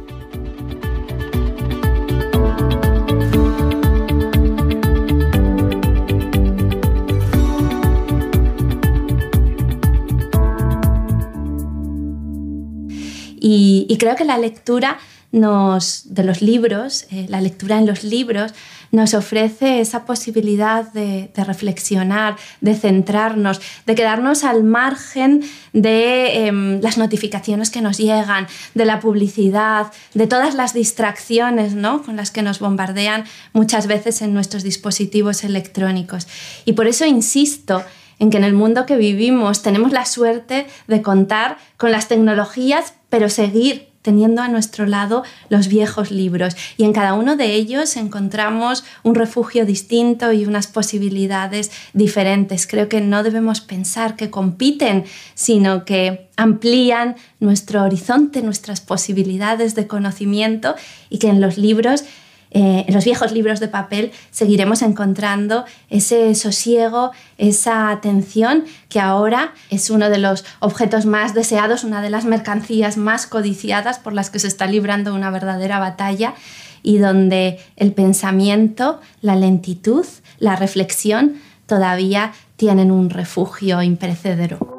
Creo 13.98 14.16
que 14.16 14.24
la 14.24 14.38
lectura 14.38 14.98
nos, 15.30 16.14
de 16.14 16.24
los 16.24 16.40
libros, 16.40 17.06
eh, 17.10 17.26
la 17.28 17.40
lectura 17.40 17.78
en 17.78 17.86
los 17.86 18.02
libros, 18.02 18.54
nos 18.90 19.12
ofrece 19.12 19.80
esa 19.80 20.06
posibilidad 20.06 20.90
de, 20.92 21.30
reflexionar, 21.36 22.36
de 22.62 22.74
centrarnos, 22.74 23.60
de 23.84 23.94
quedarnos 23.94 24.44
al 24.44 24.64
margen 24.64 25.44
de 25.74 26.46
em, 26.46 26.80
las 26.80 26.96
notificaciones 26.96 27.70
que 27.70 27.82
nos 27.82 27.98
llegan, 27.98 28.46
de 28.74 28.86
la 28.86 29.00
publicidad, 29.00 29.92
de 30.14 30.26
todas 30.26 30.54
las 30.54 30.72
distracciones 30.72 31.74
¿no? 31.74 32.02
con 32.02 32.16
las 32.16 32.30
que 32.30 32.42
nos 32.42 32.60
bombardean 32.60 33.24
muchas 33.52 33.86
veces 33.86 34.22
en 34.22 34.32
nuestros 34.32 34.62
dispositivos 34.62 35.44
electrónicos. 35.44 36.26
Y 36.64 36.72
por 36.72 36.86
eso 36.86 37.04
insisto 37.04 37.84
en 38.18 38.30
que 38.30 38.38
en 38.38 38.44
el 38.44 38.54
mundo 38.54 38.86
que 38.86 38.96
vivimos 38.96 39.62
tenemos 39.62 39.92
la 39.92 40.06
suerte 40.06 40.66
de 40.86 41.02
contar 41.02 41.58
con 41.76 41.92
las 41.92 42.08
tecnologías 42.08 42.94
pero 43.10 43.28
seguir 43.28 43.87
teniendo 44.02 44.42
a 44.42 44.48
nuestro 44.48 44.86
lado 44.86 45.24
los 45.48 45.68
viejos 45.68 46.10
libros 46.10 46.56
y 46.76 46.84
en 46.84 46.92
cada 46.92 47.14
uno 47.14 47.36
de 47.36 47.54
ellos 47.54 47.96
encontramos 47.96 48.84
un 49.02 49.14
refugio 49.14 49.66
distinto 49.66 50.32
y 50.32 50.46
unas 50.46 50.66
posibilidades 50.66 51.70
diferentes. 51.92 52.66
Creo 52.66 52.88
que 52.88 53.00
no 53.00 53.22
debemos 53.22 53.60
pensar 53.60 54.16
que 54.16 54.30
compiten, 54.30 55.04
sino 55.34 55.84
que 55.84 56.28
amplían 56.36 57.16
nuestro 57.40 57.82
horizonte, 57.82 58.42
nuestras 58.42 58.80
posibilidades 58.80 59.74
de 59.74 59.86
conocimiento 59.86 60.74
y 61.10 61.18
que 61.18 61.28
en 61.28 61.40
los 61.40 61.58
libros 61.58 62.04
eh, 62.50 62.84
en 62.88 62.94
los 62.94 63.04
viejos 63.04 63.32
libros 63.32 63.60
de 63.60 63.68
papel 63.68 64.12
seguiremos 64.30 64.82
encontrando 64.82 65.64
ese 65.90 66.34
sosiego, 66.34 67.10
esa 67.36 67.90
atención 67.90 68.64
que 68.88 69.00
ahora 69.00 69.52
es 69.70 69.90
uno 69.90 70.08
de 70.08 70.18
los 70.18 70.44
objetos 70.60 71.04
más 71.04 71.34
deseados, 71.34 71.84
una 71.84 72.00
de 72.00 72.10
las 72.10 72.24
mercancías 72.24 72.96
más 72.96 73.26
codiciadas 73.26 73.98
por 73.98 74.14
las 74.14 74.30
que 74.30 74.38
se 74.38 74.48
está 74.48 74.66
librando 74.66 75.14
una 75.14 75.30
verdadera 75.30 75.78
batalla 75.78 76.34
y 76.82 76.98
donde 76.98 77.60
el 77.76 77.92
pensamiento, 77.92 79.00
la 79.20 79.36
lentitud, 79.36 80.06
la 80.38 80.56
reflexión 80.56 81.34
todavía 81.66 82.32
tienen 82.56 82.90
un 82.90 83.10
refugio 83.10 83.82
imperecedero. 83.82 84.77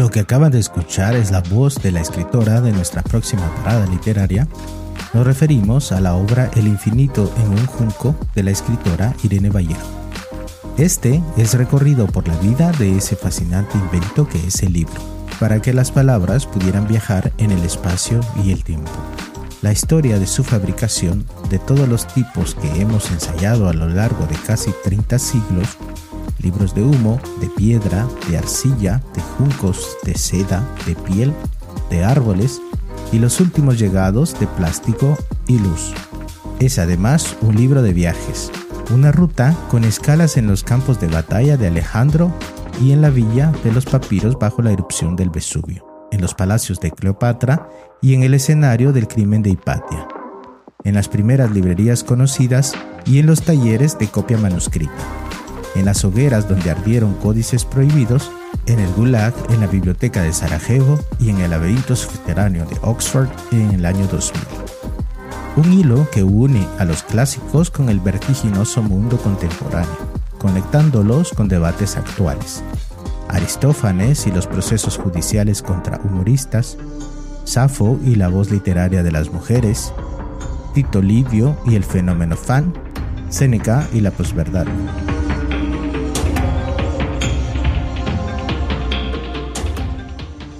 Lo 0.00 0.10
que 0.10 0.20
acaba 0.20 0.48
de 0.48 0.58
escuchar 0.58 1.14
es 1.14 1.30
la 1.30 1.42
voz 1.42 1.74
de 1.74 1.92
la 1.92 2.00
escritora 2.00 2.62
de 2.62 2.72
nuestra 2.72 3.02
próxima 3.02 3.54
parada 3.56 3.84
literaria. 3.84 4.48
Nos 5.12 5.26
referimos 5.26 5.92
a 5.92 6.00
la 6.00 6.14
obra 6.14 6.50
El 6.56 6.68
infinito 6.68 7.30
en 7.36 7.50
un 7.50 7.66
junco 7.66 8.16
de 8.34 8.44
la 8.44 8.50
escritora 8.50 9.14
Irene 9.22 9.50
Vallejo. 9.50 9.86
Este 10.78 11.22
es 11.36 11.52
recorrido 11.52 12.06
por 12.06 12.26
la 12.26 12.34
vida 12.38 12.72
de 12.78 12.96
ese 12.96 13.14
fascinante 13.14 13.76
invento 13.76 14.26
que 14.26 14.38
es 14.46 14.62
el 14.62 14.72
libro, 14.72 15.02
para 15.38 15.60
que 15.60 15.74
las 15.74 15.90
palabras 15.90 16.46
pudieran 16.46 16.88
viajar 16.88 17.30
en 17.36 17.50
el 17.50 17.62
espacio 17.62 18.20
y 18.42 18.52
el 18.52 18.64
tiempo. 18.64 18.90
La 19.60 19.70
historia 19.70 20.18
de 20.18 20.26
su 20.26 20.44
fabricación, 20.44 21.26
de 21.50 21.58
todos 21.58 21.86
los 21.86 22.06
tipos 22.06 22.54
que 22.54 22.80
hemos 22.80 23.10
ensayado 23.10 23.68
a 23.68 23.74
lo 23.74 23.86
largo 23.86 24.26
de 24.26 24.36
casi 24.46 24.72
30 24.82 25.18
siglos, 25.18 25.76
libros 26.42 26.74
de 26.74 26.82
humo, 26.82 27.20
de 27.40 27.48
piedra, 27.48 28.06
de 28.28 28.38
arcilla, 28.38 29.02
de 29.14 29.20
juncos, 29.20 29.96
de 30.04 30.14
seda, 30.14 30.66
de 30.86 30.94
piel, 30.94 31.32
de 31.90 32.04
árboles 32.04 32.60
y 33.12 33.18
los 33.18 33.40
últimos 33.40 33.78
llegados 33.78 34.38
de 34.38 34.46
plástico 34.46 35.16
y 35.46 35.58
luz. 35.58 35.92
Es 36.58 36.78
además 36.78 37.36
un 37.42 37.56
libro 37.56 37.82
de 37.82 37.92
viajes, 37.92 38.50
una 38.94 39.12
ruta 39.12 39.56
con 39.70 39.84
escalas 39.84 40.36
en 40.36 40.46
los 40.46 40.62
campos 40.62 41.00
de 41.00 41.08
batalla 41.08 41.56
de 41.56 41.68
Alejandro 41.68 42.32
y 42.82 42.92
en 42.92 43.02
la 43.02 43.10
villa 43.10 43.52
de 43.64 43.72
los 43.72 43.84
papiros 43.84 44.38
bajo 44.38 44.62
la 44.62 44.72
erupción 44.72 45.16
del 45.16 45.30
Vesubio, 45.30 45.86
en 46.12 46.20
los 46.20 46.34
palacios 46.34 46.80
de 46.80 46.90
Cleopatra 46.90 47.68
y 48.00 48.14
en 48.14 48.22
el 48.22 48.34
escenario 48.34 48.92
del 48.92 49.08
crimen 49.08 49.42
de 49.42 49.50
Hipatia, 49.50 50.06
en 50.84 50.94
las 50.94 51.08
primeras 51.08 51.50
librerías 51.50 52.04
conocidas 52.04 52.74
y 53.04 53.18
en 53.18 53.26
los 53.26 53.42
talleres 53.42 53.98
de 53.98 54.08
copia 54.08 54.38
manuscrita 54.38 55.29
en 55.74 55.84
las 55.84 56.04
hogueras 56.04 56.48
donde 56.48 56.70
ardieron 56.70 57.14
códices 57.14 57.64
prohibidos, 57.64 58.30
en 58.66 58.78
el 58.78 58.92
Gulag, 58.92 59.34
en 59.50 59.60
la 59.60 59.66
biblioteca 59.66 60.22
de 60.22 60.32
Sarajevo 60.32 60.98
y 61.18 61.30
en 61.30 61.40
el 61.40 61.50
laberinto 61.50 61.96
subterráneo 61.96 62.66
de 62.66 62.76
Oxford 62.82 63.28
en 63.52 63.70
el 63.72 63.86
año 63.86 64.06
2000. 64.06 64.42
Un 65.56 65.72
hilo 65.72 66.08
que 66.10 66.22
une 66.22 66.66
a 66.78 66.84
los 66.84 67.02
clásicos 67.02 67.70
con 67.70 67.88
el 67.88 68.00
vertiginoso 68.00 68.82
mundo 68.82 69.18
contemporáneo, 69.18 69.96
conectándolos 70.38 71.30
con 71.32 71.48
debates 71.48 71.96
actuales. 71.96 72.62
Aristófanes 73.28 74.26
y 74.26 74.32
los 74.32 74.46
procesos 74.46 74.96
judiciales 74.96 75.62
contra 75.62 76.00
humoristas, 76.02 76.76
Safo 77.44 77.98
y 78.04 78.14
la 78.14 78.28
voz 78.28 78.50
literaria 78.50 79.02
de 79.02 79.12
las 79.12 79.32
mujeres, 79.32 79.92
Tito 80.74 81.02
Livio 81.02 81.56
y 81.66 81.74
el 81.74 81.84
fenómeno 81.84 82.36
fan, 82.36 82.72
Séneca 83.28 83.88
y 83.92 84.00
la 84.00 84.10
posverdad. 84.10 84.66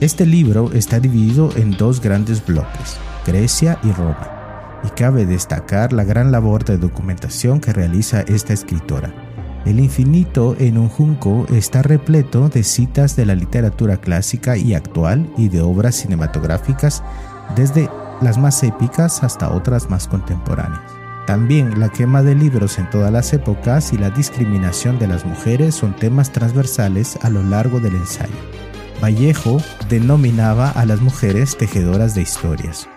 Este 0.01 0.25
libro 0.25 0.73
está 0.73 0.99
dividido 0.99 1.51
en 1.57 1.73
dos 1.73 2.01
grandes 2.01 2.43
bloques, 2.47 2.97
Grecia 3.27 3.79
y 3.83 3.93
Roma, 3.93 4.81
y 4.83 4.89
cabe 4.89 5.27
destacar 5.27 5.93
la 5.93 6.05
gran 6.05 6.33
labor 6.33 6.65
de 6.65 6.79
documentación 6.79 7.61
que 7.61 7.75
realiza 7.75 8.23
esta 8.23 8.55
escritora. 8.55 9.13
El 9.67 9.79
infinito 9.79 10.57
en 10.59 10.79
un 10.79 10.89
junco 10.89 11.45
está 11.53 11.83
repleto 11.83 12.49
de 12.49 12.63
citas 12.63 13.15
de 13.15 13.27
la 13.27 13.35
literatura 13.35 13.99
clásica 13.99 14.57
y 14.57 14.73
actual 14.73 15.31
y 15.37 15.51
de 15.51 15.61
obras 15.61 15.97
cinematográficas, 15.97 17.03
desde 17.55 17.91
las 18.23 18.39
más 18.39 18.63
épicas 18.63 19.23
hasta 19.23 19.53
otras 19.53 19.91
más 19.91 20.09
contemporáneas. 20.09 20.81
También 21.27 21.79
la 21.79 21.91
quema 21.91 22.23
de 22.23 22.35
libros 22.35 22.79
en 22.79 22.89
todas 22.89 23.13
las 23.13 23.35
épocas 23.35 23.93
y 23.93 23.99
la 23.99 24.09
discriminación 24.09 24.99
de 24.99 25.09
las 25.09 25.27
mujeres 25.27 25.75
son 25.75 25.95
temas 25.95 26.33
transversales 26.33 27.19
a 27.21 27.29
lo 27.29 27.43
largo 27.43 27.81
del 27.81 27.97
ensayo. 27.97 28.33
Vallejo 29.03 29.63
denominaba 29.89 30.71
a 30.71 30.85
las 30.85 31.01
mujeres 31.01 31.57
tejedoras 31.57 32.15
de 32.15 32.23
historias. 32.23 32.89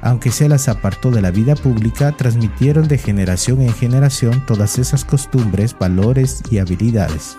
Aunque 0.00 0.32
se 0.32 0.48
las 0.48 0.68
apartó 0.68 1.12
de 1.12 1.22
la 1.22 1.30
vida 1.30 1.54
pública, 1.54 2.10
transmitieron 2.16 2.88
de 2.88 2.98
generación 2.98 3.62
en 3.62 3.72
generación 3.72 4.44
todas 4.46 4.78
esas 4.78 5.04
costumbres, 5.04 5.76
valores 5.78 6.42
y 6.50 6.58
habilidades, 6.58 7.36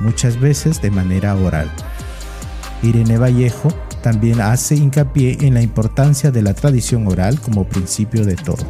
muchas 0.00 0.40
veces 0.40 0.80
de 0.80 0.90
manera 0.90 1.34
oral. 1.36 1.70
Irene 2.82 3.18
Vallejo 3.18 3.68
también 4.02 4.40
hace 4.40 4.76
hincapié 4.76 5.36
en 5.42 5.54
la 5.54 5.60
importancia 5.60 6.30
de 6.30 6.40
la 6.40 6.54
tradición 6.54 7.06
oral 7.06 7.38
como 7.40 7.68
principio 7.68 8.24
de 8.24 8.36
todo. 8.36 8.64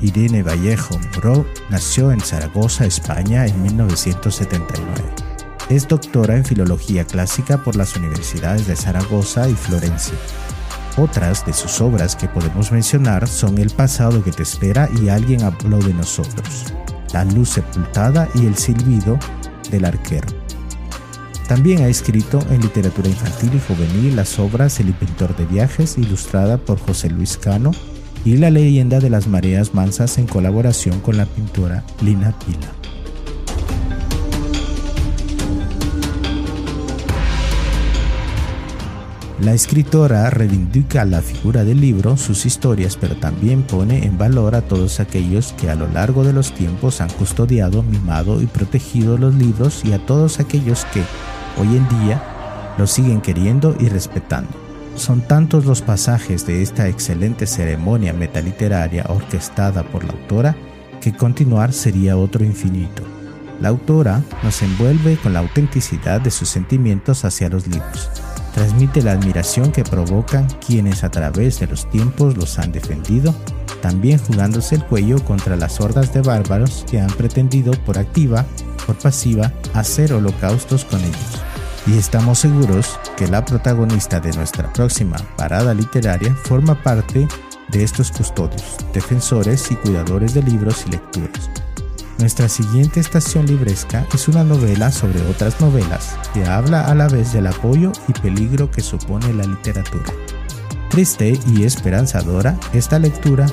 Irene 0.00 0.42
Vallejo 0.42 0.98
Muro 1.14 1.46
nació 1.68 2.10
en 2.12 2.20
Zaragoza, 2.20 2.86
España, 2.86 3.46
en 3.46 3.62
1979. 3.62 4.90
Es 5.68 5.86
doctora 5.86 6.36
en 6.36 6.44
Filología 6.44 7.04
Clásica 7.04 7.62
por 7.62 7.76
las 7.76 7.94
universidades 7.96 8.66
de 8.66 8.76
Zaragoza 8.76 9.48
y 9.48 9.54
Florencia. 9.54 10.14
Otras 10.96 11.46
de 11.46 11.52
sus 11.52 11.80
obras 11.80 12.16
que 12.16 12.28
podemos 12.28 12.72
mencionar 12.72 13.28
son 13.28 13.58
El 13.58 13.70
pasado 13.70 14.24
que 14.24 14.32
te 14.32 14.42
espera 14.42 14.88
y 15.00 15.08
Alguien 15.08 15.42
habló 15.42 15.78
de 15.78 15.94
nosotros, 15.94 16.74
La 17.12 17.24
luz 17.24 17.50
sepultada 17.50 18.28
y 18.34 18.46
El 18.46 18.56
silbido 18.56 19.18
del 19.70 19.84
arquero. 19.84 20.28
También 21.46 21.82
ha 21.82 21.88
escrito 21.88 22.40
en 22.50 22.60
literatura 22.60 23.08
infantil 23.08 23.54
y 23.54 23.60
juvenil 23.60 24.16
las 24.16 24.38
obras 24.38 24.80
El 24.80 24.88
inventor 24.88 25.36
de 25.36 25.46
viajes, 25.46 25.98
ilustrada 25.98 26.58
por 26.58 26.78
José 26.78 27.10
Luis 27.10 27.36
Cano, 27.36 27.72
y 28.24 28.36
La 28.36 28.50
leyenda 28.50 29.00
de 29.00 29.10
las 29.10 29.26
mareas 29.26 29.74
mansas 29.74 30.18
en 30.18 30.26
colaboración 30.26 31.00
con 31.00 31.16
la 31.16 31.26
pintora 31.26 31.84
Lina 32.02 32.34
Pila. 32.44 32.72
La 39.40 39.54
escritora 39.54 40.28
reivindica 40.28 41.06
la 41.06 41.22
figura 41.22 41.64
del 41.64 41.80
libro, 41.80 42.18
sus 42.18 42.44
historias, 42.44 42.98
pero 43.00 43.16
también 43.16 43.62
pone 43.62 44.04
en 44.04 44.18
valor 44.18 44.54
a 44.54 44.60
todos 44.60 45.00
aquellos 45.00 45.54
que 45.54 45.70
a 45.70 45.74
lo 45.74 45.88
largo 45.88 46.24
de 46.24 46.34
los 46.34 46.52
tiempos 46.52 47.00
han 47.00 47.08
custodiado, 47.08 47.82
mimado 47.82 48.42
y 48.42 48.46
protegido 48.46 49.16
los 49.16 49.34
libros 49.34 49.82
y 49.82 49.92
a 49.92 50.04
todos 50.04 50.40
aquellos 50.40 50.84
que, 50.92 51.02
hoy 51.58 51.68
en 51.74 51.88
día, 52.04 52.22
los 52.76 52.90
siguen 52.90 53.22
queriendo 53.22 53.74
y 53.80 53.88
respetando. 53.88 54.69
Son 54.96 55.22
tantos 55.22 55.64
los 55.64 55.82
pasajes 55.82 56.46
de 56.46 56.62
esta 56.62 56.88
excelente 56.88 57.46
ceremonia 57.46 58.12
metaliteraria 58.12 59.04
orquestada 59.08 59.82
por 59.82 60.04
la 60.04 60.12
autora 60.12 60.56
que 61.00 61.12
continuar 61.12 61.72
sería 61.72 62.16
otro 62.16 62.44
infinito. 62.44 63.02
La 63.60 63.68
autora 63.68 64.22
nos 64.42 64.62
envuelve 64.62 65.16
con 65.16 65.32
la 65.32 65.40
autenticidad 65.40 66.20
de 66.20 66.30
sus 66.30 66.48
sentimientos 66.48 67.24
hacia 67.24 67.48
los 67.48 67.66
libros 67.66 68.10
transmite 68.52 69.02
la 69.02 69.12
admiración 69.12 69.72
que 69.72 69.84
provocan 69.84 70.46
quienes 70.66 71.04
a 71.04 71.10
través 71.10 71.60
de 71.60 71.66
los 71.66 71.88
tiempos 71.90 72.36
los 72.36 72.58
han 72.58 72.72
defendido, 72.72 73.34
también 73.80 74.18
jugándose 74.18 74.74
el 74.74 74.84
cuello 74.84 75.22
contra 75.24 75.56
las 75.56 75.80
hordas 75.80 76.12
de 76.12 76.22
bárbaros 76.22 76.84
que 76.90 77.00
han 77.00 77.10
pretendido 77.10 77.72
por 77.84 77.98
activa, 77.98 78.44
por 78.86 78.96
pasiva, 78.96 79.52
hacer 79.74 80.12
holocaustos 80.12 80.84
con 80.84 81.00
ellos. 81.00 81.49
Y 81.86 81.96
estamos 81.98 82.38
seguros 82.38 82.98
que 83.16 83.26
la 83.26 83.44
protagonista 83.44 84.20
de 84.20 84.32
nuestra 84.32 84.72
próxima 84.72 85.16
parada 85.36 85.74
literaria 85.74 86.34
forma 86.34 86.80
parte 86.82 87.26
de 87.68 87.82
estos 87.82 88.10
custodios, 88.10 88.76
defensores 88.92 89.70
y 89.70 89.76
cuidadores 89.76 90.34
de 90.34 90.42
libros 90.42 90.84
y 90.86 90.90
lecturas 90.90 91.50
nuestra 92.20 92.50
siguiente 92.50 93.00
estación 93.00 93.46
libresca 93.46 94.06
es 94.12 94.28
una 94.28 94.44
novela 94.44 94.92
sobre 94.92 95.22
otras 95.22 95.58
novelas 95.58 96.18
que 96.34 96.44
habla 96.44 96.84
a 96.84 96.94
la 96.94 97.08
vez 97.08 97.32
del 97.32 97.46
apoyo 97.46 97.92
y 98.08 98.12
peligro 98.12 98.70
que 98.70 98.82
supone 98.82 99.32
la 99.32 99.44
literatura. 99.44 100.04
Triste 100.90 101.40
y 101.46 101.64
esperanzadora, 101.64 102.58
esta 102.74 102.98
lectura 102.98 103.46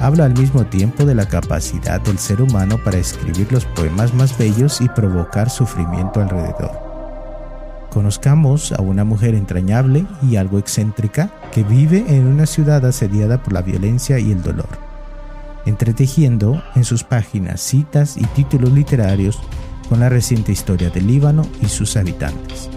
habla 0.00 0.24
al 0.24 0.32
mismo 0.32 0.64
tiempo 0.64 1.04
de 1.04 1.14
la 1.14 1.28
capacidad 1.28 2.00
del 2.00 2.18
ser 2.18 2.40
humano 2.40 2.78
para 2.82 2.96
escribir 2.96 3.52
los 3.52 3.66
poemas 3.66 4.14
más 4.14 4.38
bellos 4.38 4.80
y 4.80 4.88
provocar 4.88 5.50
sufrimiento 5.50 6.22
alrededor. 6.22 6.93
Conozcamos 7.94 8.72
a 8.72 8.82
una 8.82 9.04
mujer 9.04 9.34
entrañable 9.34 10.04
y 10.28 10.36
algo 10.36 10.58
excéntrica 10.58 11.30
que 11.52 11.62
vive 11.62 12.04
en 12.08 12.26
una 12.26 12.44
ciudad 12.44 12.84
asediada 12.84 13.42
por 13.42 13.54
la 13.54 13.62
violencia 13.62 14.18
y 14.18 14.32
el 14.32 14.42
dolor 14.42 14.84
entretejiendo 15.66 16.62
en 16.74 16.84
sus 16.84 17.04
páginas 17.04 17.60
citas 17.60 18.16
y 18.16 18.24
títulos 18.24 18.72
literarios 18.72 19.40
con 19.88 20.00
la 20.00 20.08
reciente 20.08 20.52
historia 20.52 20.90
del 20.90 21.06
Líbano 21.06 21.46
y 21.62 21.66
sus 21.66 21.96
habitantes. 21.96 22.70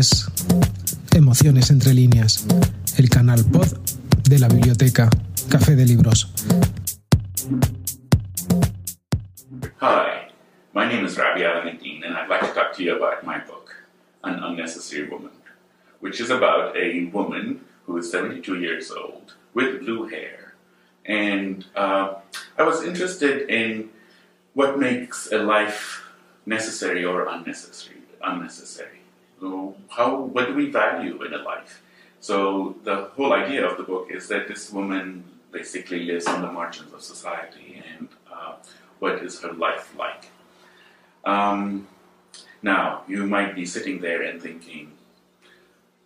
Es 0.00 0.26
Emociones 1.12 1.70
entre 1.70 1.92
líneas, 1.92 2.46
el 2.96 3.10
canal 3.10 3.44
pod 3.44 3.66
de 4.28 4.38
la 4.38 4.48
biblioteca 4.48 5.10
Café 5.50 5.76
de 5.76 5.84
Libros. 5.84 6.32
Hi, 9.80 10.30
my 10.72 10.86
name 10.86 11.04
is 11.04 11.18
Rabbi 11.18 11.42
Alameddin, 11.42 12.04
and 12.04 12.16
I'd 12.16 12.30
like 12.30 12.40
to 12.40 12.54
talk 12.54 12.72
to 12.76 12.82
you 12.82 12.96
about 12.96 13.26
my 13.26 13.40
book, 13.40 13.84
An 14.24 14.42
Unnecessary 14.42 15.06
Woman, 15.06 15.32
which 16.00 16.20
is 16.20 16.30
about 16.30 16.74
a 16.76 17.04
woman 17.12 17.60
who 17.84 17.98
is 17.98 18.10
72 18.10 18.58
years 18.58 18.90
old 18.90 19.34
with 19.52 19.80
blue 19.80 20.06
hair. 20.06 20.54
And 21.04 21.66
uh, 21.76 22.14
I 22.56 22.62
was 22.62 22.84
interested 22.84 23.50
in 23.50 23.90
what 24.54 24.78
makes 24.78 25.30
a 25.30 25.38
life 25.38 26.04
necessary 26.46 27.04
or 27.04 27.28
unnecessary. 27.28 27.98
Unnecessary. 28.22 28.99
How 29.88 30.20
what 30.20 30.48
do 30.48 30.54
we 30.54 30.70
value 30.70 31.22
in 31.22 31.34
a 31.34 31.38
life? 31.38 31.82
So 32.20 32.76
the 32.84 33.10
whole 33.16 33.32
idea 33.32 33.66
of 33.66 33.76
the 33.78 33.82
book 33.82 34.08
is 34.10 34.28
that 34.28 34.48
this 34.48 34.70
woman 34.70 35.24
basically 35.52 36.04
lives 36.04 36.26
on 36.26 36.42
the 36.42 36.52
margins 36.52 36.92
of 36.92 37.02
society, 37.02 37.82
and 37.94 38.08
uh, 38.30 38.54
what 38.98 39.22
is 39.22 39.40
her 39.40 39.52
life 39.52 39.94
like? 39.98 40.26
Um, 41.24 41.88
now 42.62 43.02
you 43.08 43.26
might 43.26 43.54
be 43.54 43.66
sitting 43.66 44.00
there 44.00 44.22
and 44.22 44.40
thinking, 44.40 44.92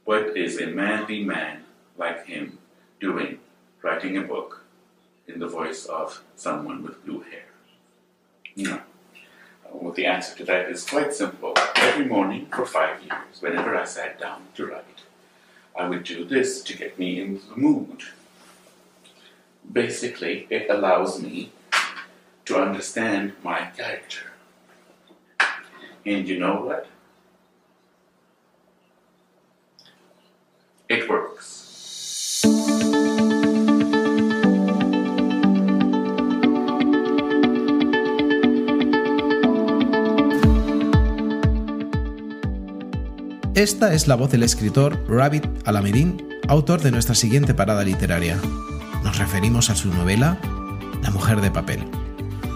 what 0.05 0.37
is 0.37 0.61
a 0.61 0.67
manly 0.67 1.25
man 1.25 1.65
like 1.99 2.27
him 2.27 2.59
doing, 3.01 3.41
writing 3.83 4.17
a 4.17 4.23
book 4.23 4.65
in 5.27 5.39
the 5.39 5.49
voice 5.49 5.87
of 5.87 6.23
someone 6.37 6.83
with 6.83 7.05
blue 7.05 7.21
hair? 7.21 7.47
No. 8.57 8.81
Well, 9.75 9.93
the 9.93 10.07
answer 10.07 10.37
to 10.37 10.45
that 10.45 10.71
is 10.71 10.89
quite 10.89 11.13
simple. 11.13 11.53
Every 11.75 12.07
morning 12.07 12.47
for 12.47 12.65
five 12.65 13.03
years, 13.03 13.41
whenever 13.41 13.77
I 13.77 13.85
sat 13.85 14.21
down 14.21 14.43
to 14.55 14.67
write, 14.67 15.03
I 15.77 15.89
would 15.89 16.05
do 16.05 16.25
this 16.25 16.63
to 16.63 16.77
get 16.77 16.97
me 16.97 17.21
into 17.21 17.45
the 17.49 17.57
mood. 17.57 18.03
Basically, 19.71 20.47
it 20.49 20.71
allows 20.71 21.21
me 21.21 21.51
to 22.45 22.57
understand 22.57 23.33
my 23.43 23.67
character. 23.77 24.31
And 26.07 26.29
you 26.29 26.39
know 26.39 26.61
what? 26.67 26.87
It 30.89 31.09
works. 31.09 31.64
Esta 43.55 43.95
es 43.95 44.09
la 44.09 44.17
voz 44.17 44.33
del 44.33 44.43
escritor 44.43 44.99
Rabbit 45.09 45.47
Alamedin, 45.65 46.21
autor 46.49 46.83
de 46.83 46.91
nuestra 46.91 47.15
siguiente 47.15 47.55
parada 47.55 47.85
literaria. 47.85 48.37
Nos 49.05 49.17
referimos 49.17 49.71
a 49.71 49.77
su 49.77 49.95
novela 49.95 50.41
La 51.05 51.13
mujer 51.13 51.41
de 51.41 51.53
papel. 51.53 51.85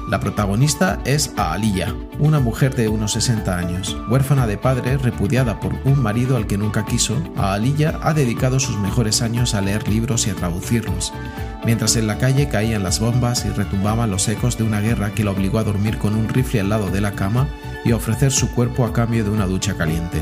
La 0.08 0.18
protagonista 0.18 1.00
es 1.04 1.30
Aaliyah, 1.36 1.94
una 2.18 2.40
mujer 2.40 2.74
de 2.74 2.88
unos 2.88 3.12
60 3.12 3.56
años, 3.56 3.96
huérfana 4.10 4.48
de 4.48 4.58
padre, 4.58 4.98
repudiada 4.98 5.60
por 5.60 5.72
un 5.84 6.02
marido 6.02 6.36
al 6.36 6.48
que 6.48 6.58
nunca 6.58 6.84
quiso. 6.84 7.16
Aaliyah 7.36 8.00
ha 8.02 8.12
dedicado 8.12 8.58
sus 8.58 8.76
mejores 8.78 9.22
años 9.22 9.54
a 9.54 9.60
leer 9.60 9.86
libros 9.86 10.26
y 10.26 10.30
a 10.30 10.34
traducirlos, 10.34 11.12
mientras 11.64 11.94
en 11.94 12.08
la 12.08 12.18
calle 12.18 12.48
caían 12.48 12.82
las 12.82 12.98
bombas 12.98 13.44
y 13.44 13.50
retumbaban 13.50 14.10
los 14.10 14.26
ecos 14.26 14.58
de 14.58 14.64
una 14.64 14.80
guerra 14.80 15.12
que 15.14 15.22
la 15.22 15.30
obligó 15.30 15.60
a 15.60 15.64
dormir 15.64 15.96
con 15.98 16.16
un 16.16 16.28
rifle 16.28 16.58
al 16.58 16.70
lado 16.70 16.90
de 16.90 17.00
la 17.00 17.12
cama 17.12 17.46
y 17.84 17.92
a 17.92 17.96
ofrecer 17.96 18.32
su 18.32 18.50
cuerpo 18.52 18.84
a 18.84 18.92
cambio 18.92 19.22
de 19.22 19.30
una 19.30 19.46
ducha 19.46 19.76
caliente. 19.76 20.18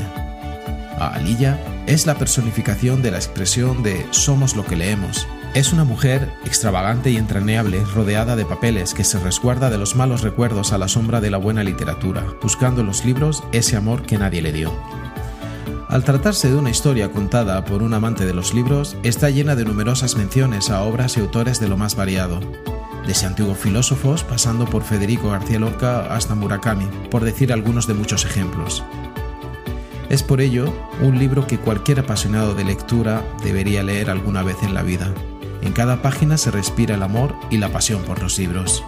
Aliyah 0.99 1.59
es 1.87 2.05
la 2.05 2.15
personificación 2.15 3.01
de 3.01 3.11
la 3.11 3.17
expresión 3.17 3.83
de 3.83 4.05
somos 4.11 4.55
lo 4.55 4.65
que 4.65 4.75
leemos. 4.75 5.27
Es 5.53 5.73
una 5.73 5.83
mujer 5.83 6.29
extravagante 6.45 7.09
y 7.09 7.17
entrañable, 7.17 7.83
rodeada 7.95 8.35
de 8.35 8.45
papeles, 8.45 8.93
que 8.93 9.03
se 9.03 9.19
resguarda 9.19 9.69
de 9.69 9.77
los 9.77 9.95
malos 9.95 10.21
recuerdos 10.21 10.73
a 10.73 10.77
la 10.77 10.87
sombra 10.87 11.21
de 11.21 11.31
la 11.31 11.37
buena 11.37 11.63
literatura, 11.63 12.25
buscando 12.41 12.81
en 12.81 12.87
los 12.87 13.05
libros 13.05 13.43
ese 13.51 13.75
amor 13.75 14.03
que 14.03 14.17
nadie 14.17 14.41
le 14.41 14.51
dio. 14.51 14.71
Al 15.89 16.03
tratarse 16.03 16.49
de 16.49 16.55
una 16.55 16.69
historia 16.69 17.11
contada 17.11 17.63
por 17.63 17.81
un 17.81 17.93
amante 17.93 18.25
de 18.25 18.33
los 18.33 18.53
libros, 18.53 18.97
está 19.03 19.29
llena 19.29 19.55
de 19.55 19.65
numerosas 19.65 20.15
menciones 20.15 20.69
a 20.69 20.83
obras 20.83 21.15
y 21.15 21.21
autores 21.21 21.59
de 21.59 21.69
lo 21.69 21.77
más 21.77 21.95
variado, 21.95 22.41
desde 23.07 23.25
antiguos 23.25 23.57
filósofos 23.57 24.23
pasando 24.23 24.65
por 24.65 24.83
Federico 24.83 25.29
García 25.29 25.59
Lorca 25.59 26.13
hasta 26.13 26.35
Murakami, 26.35 26.87
por 27.09 27.23
decir 27.23 27.53
algunos 27.53 27.87
de 27.87 27.93
muchos 27.93 28.25
ejemplos. 28.25 28.83
Es 30.09 30.23
por 30.23 30.39
ello 30.39 30.73
un 31.01 31.19
libro 31.19 31.47
que 31.47 31.59
cualquier 31.59 31.99
apasionado 31.99 32.55
de 32.55 32.63
lectura 32.63 33.23
debería 33.43 33.83
leer 33.83 34.09
alguna 34.09 34.41
vez 34.41 34.55
en 34.63 34.73
la 34.73 34.81
vida. 34.81 35.13
En 35.61 35.73
cada 35.73 36.01
página 36.01 36.37
se 36.37 36.49
respira 36.49 36.95
el 36.95 37.03
amor 37.03 37.35
y 37.49 37.57
la 37.57 37.69
pasión 37.69 38.03
por 38.03 38.21
los 38.21 38.39
libros. 38.39 38.83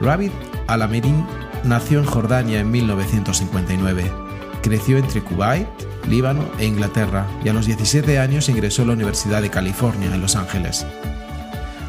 Rabbit 0.00 0.32
Alameddin 0.66 1.24
nació 1.64 2.00
en 2.00 2.04
Jordania 2.04 2.60
en 2.60 2.70
1959. 2.70 4.12
Creció 4.62 4.98
entre 4.98 5.22
Kuwait, 5.22 5.66
Líbano 6.06 6.44
e 6.58 6.66
Inglaterra 6.66 7.26
y 7.42 7.48
a 7.48 7.54
los 7.54 7.64
17 7.64 8.18
años 8.18 8.50
ingresó 8.50 8.82
a 8.82 8.86
la 8.86 8.92
Universidad 8.92 9.40
de 9.40 9.48
California 9.48 10.14
en 10.14 10.20
Los 10.20 10.36
Ángeles. 10.36 10.86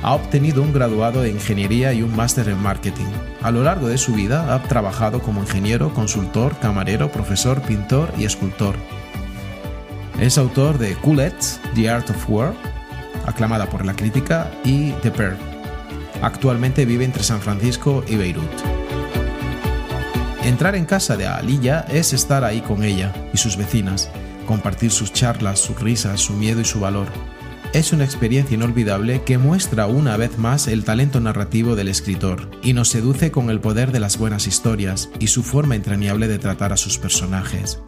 Ha 0.05 0.13
obtenido 0.13 0.61
un 0.61 0.71
graduado 0.71 1.23
de 1.23 1.31
ingeniería 1.31 1.91
y 1.91 2.03
un 2.03 2.15
máster 2.15 2.47
en 2.47 2.61
marketing. 2.61 3.07
A 3.41 3.49
lo 3.49 3.63
largo 3.63 3.87
de 3.87 3.97
su 3.97 4.13
vida 4.13 4.53
ha 4.53 4.61
trabajado 4.61 5.19
como 5.19 5.41
ingeniero, 5.41 5.95
consultor, 5.95 6.59
camarero, 6.59 7.11
profesor, 7.11 7.59
pintor 7.63 8.13
y 8.15 8.25
escultor. 8.25 8.75
Es 10.19 10.37
autor 10.37 10.77
de 10.77 10.93
Coolets, 10.93 11.59
The 11.73 11.89
Art 11.89 12.07
of 12.11 12.29
War, 12.29 12.53
aclamada 13.25 13.67
por 13.67 13.83
la 13.83 13.95
crítica, 13.95 14.51
y 14.63 14.91
The 15.01 15.09
Pearl. 15.09 15.37
Actualmente 16.21 16.85
vive 16.85 17.03
entre 17.03 17.23
San 17.23 17.41
Francisco 17.41 18.03
y 18.07 18.15
Beirut. 18.15 18.43
Entrar 20.43 20.75
en 20.75 20.85
casa 20.85 21.17
de 21.17 21.25
Aliyah 21.25 21.87
es 21.89 22.13
estar 22.13 22.43
ahí 22.43 22.61
con 22.61 22.83
ella 22.83 23.11
y 23.33 23.37
sus 23.37 23.57
vecinas, 23.57 24.11
compartir 24.45 24.91
sus 24.91 25.11
charlas, 25.11 25.57
sus 25.57 25.81
risas, 25.81 26.21
su 26.21 26.33
miedo 26.33 26.61
y 26.61 26.65
su 26.65 26.79
valor 26.79 27.07
es 27.75 27.91
una 27.91 28.05
experiencia 28.05 28.55
inolvidable 28.55 29.23
que 29.23 29.37
muestra 29.37 29.85
una 29.85 30.15
vez 30.15 30.37
más 30.37 30.69
el 30.69 30.85
talento 30.85 31.19
narrativo 31.19 31.75
del 31.75 31.89
escritor 31.89 32.49
y 32.63 32.71
nos 32.71 32.87
seduce 32.87 33.31
con 33.31 33.49
el 33.49 33.59
poder 33.59 33.91
de 33.91 33.99
las 33.99 34.17
buenas 34.17 34.47
historias 34.47 35.09
y 35.19 35.27
su 35.27 35.43
forma 35.43 35.75
entrañable 35.75 36.29
de 36.29 36.39
tratar 36.39 36.71
a 36.71 36.77
sus 36.77 36.97
personajes. 36.97 37.81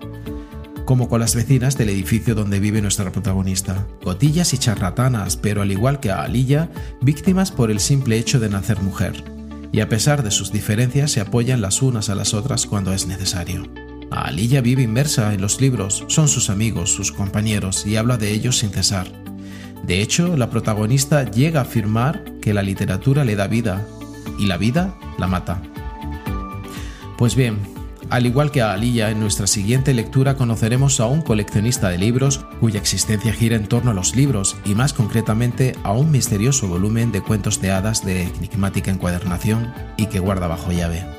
Como 0.83 1.07
con 1.07 1.21
las 1.21 1.35
vecinas 1.35 1.77
del 1.77 1.87
edificio 1.87 2.35
donde 2.35 2.59
vive 2.59 2.81
nuestra 2.81 3.13
protagonista, 3.13 3.87
cotillas 4.03 4.53
y 4.53 4.57
charlatanas, 4.57 5.37
pero 5.37 5.61
al 5.61 5.71
igual 5.71 6.01
que 6.01 6.11
a 6.11 6.23
Alilla, 6.23 6.69
víctimas 6.99 7.51
por 7.53 7.71
el 7.71 7.79
simple 7.79 8.17
hecho 8.17 8.41
de 8.41 8.49
nacer 8.49 8.81
mujer, 8.81 9.23
y 9.71 9.79
a 9.79 9.87
pesar 9.87 10.21
de 10.21 10.31
sus 10.31 10.51
diferencias 10.51 11.11
se 11.11 11.21
apoyan 11.21 11.61
las 11.61 11.81
unas 11.81 12.09
a 12.09 12.15
las 12.15 12.33
otras 12.33 12.65
cuando 12.65 12.91
es 12.91 13.07
necesario. 13.07 13.71
Alilla 14.11 14.59
vive 14.59 14.83
inmersa 14.83 15.33
en 15.33 15.39
los 15.39 15.61
libros, 15.61 16.03
son 16.07 16.27
sus 16.27 16.49
amigos, 16.49 16.91
sus 16.91 17.13
compañeros 17.13 17.85
y 17.85 17.95
habla 17.95 18.17
de 18.17 18.31
ellos 18.31 18.57
sin 18.57 18.71
cesar 18.71 19.26
de 19.83 20.01
hecho, 20.01 20.35
la 20.35 20.49
protagonista 20.49 21.29
llega 21.29 21.61
a 21.61 21.63
afirmar 21.63 22.23
que 22.41 22.53
la 22.53 22.61
literatura 22.61 23.23
le 23.23 23.35
da 23.35 23.47
vida 23.47 23.85
y 24.37 24.45
la 24.45 24.57
vida 24.57 24.95
la 25.17 25.27
mata. 25.27 25.61
Pues 27.17 27.35
bien, 27.35 27.57
al 28.09 28.25
igual 28.25 28.51
que 28.51 28.61
a 28.61 28.73
Aliyah, 28.73 29.11
en 29.11 29.19
nuestra 29.19 29.47
siguiente 29.47 29.93
lectura 29.93 30.35
conoceremos 30.35 30.99
a 30.99 31.07
un 31.07 31.21
coleccionista 31.21 31.89
de 31.89 31.97
libros 31.97 32.45
cuya 32.59 32.79
existencia 32.79 33.33
gira 33.33 33.55
en 33.55 33.67
torno 33.67 33.91
a 33.91 33.93
los 33.93 34.15
libros 34.15 34.55
y 34.63 34.75
más 34.75 34.93
concretamente 34.93 35.75
a 35.83 35.91
un 35.91 36.11
misterioso 36.11 36.67
volumen 36.67 37.11
de 37.11 37.21
cuentos 37.21 37.59
de 37.61 37.71
hadas 37.71 38.05
de 38.05 38.23
enigmática 38.23 38.91
encuadernación 38.91 39.73
y 39.97 40.07
que 40.07 40.19
guarda 40.19 40.47
bajo 40.47 40.71
llave. 40.71 41.16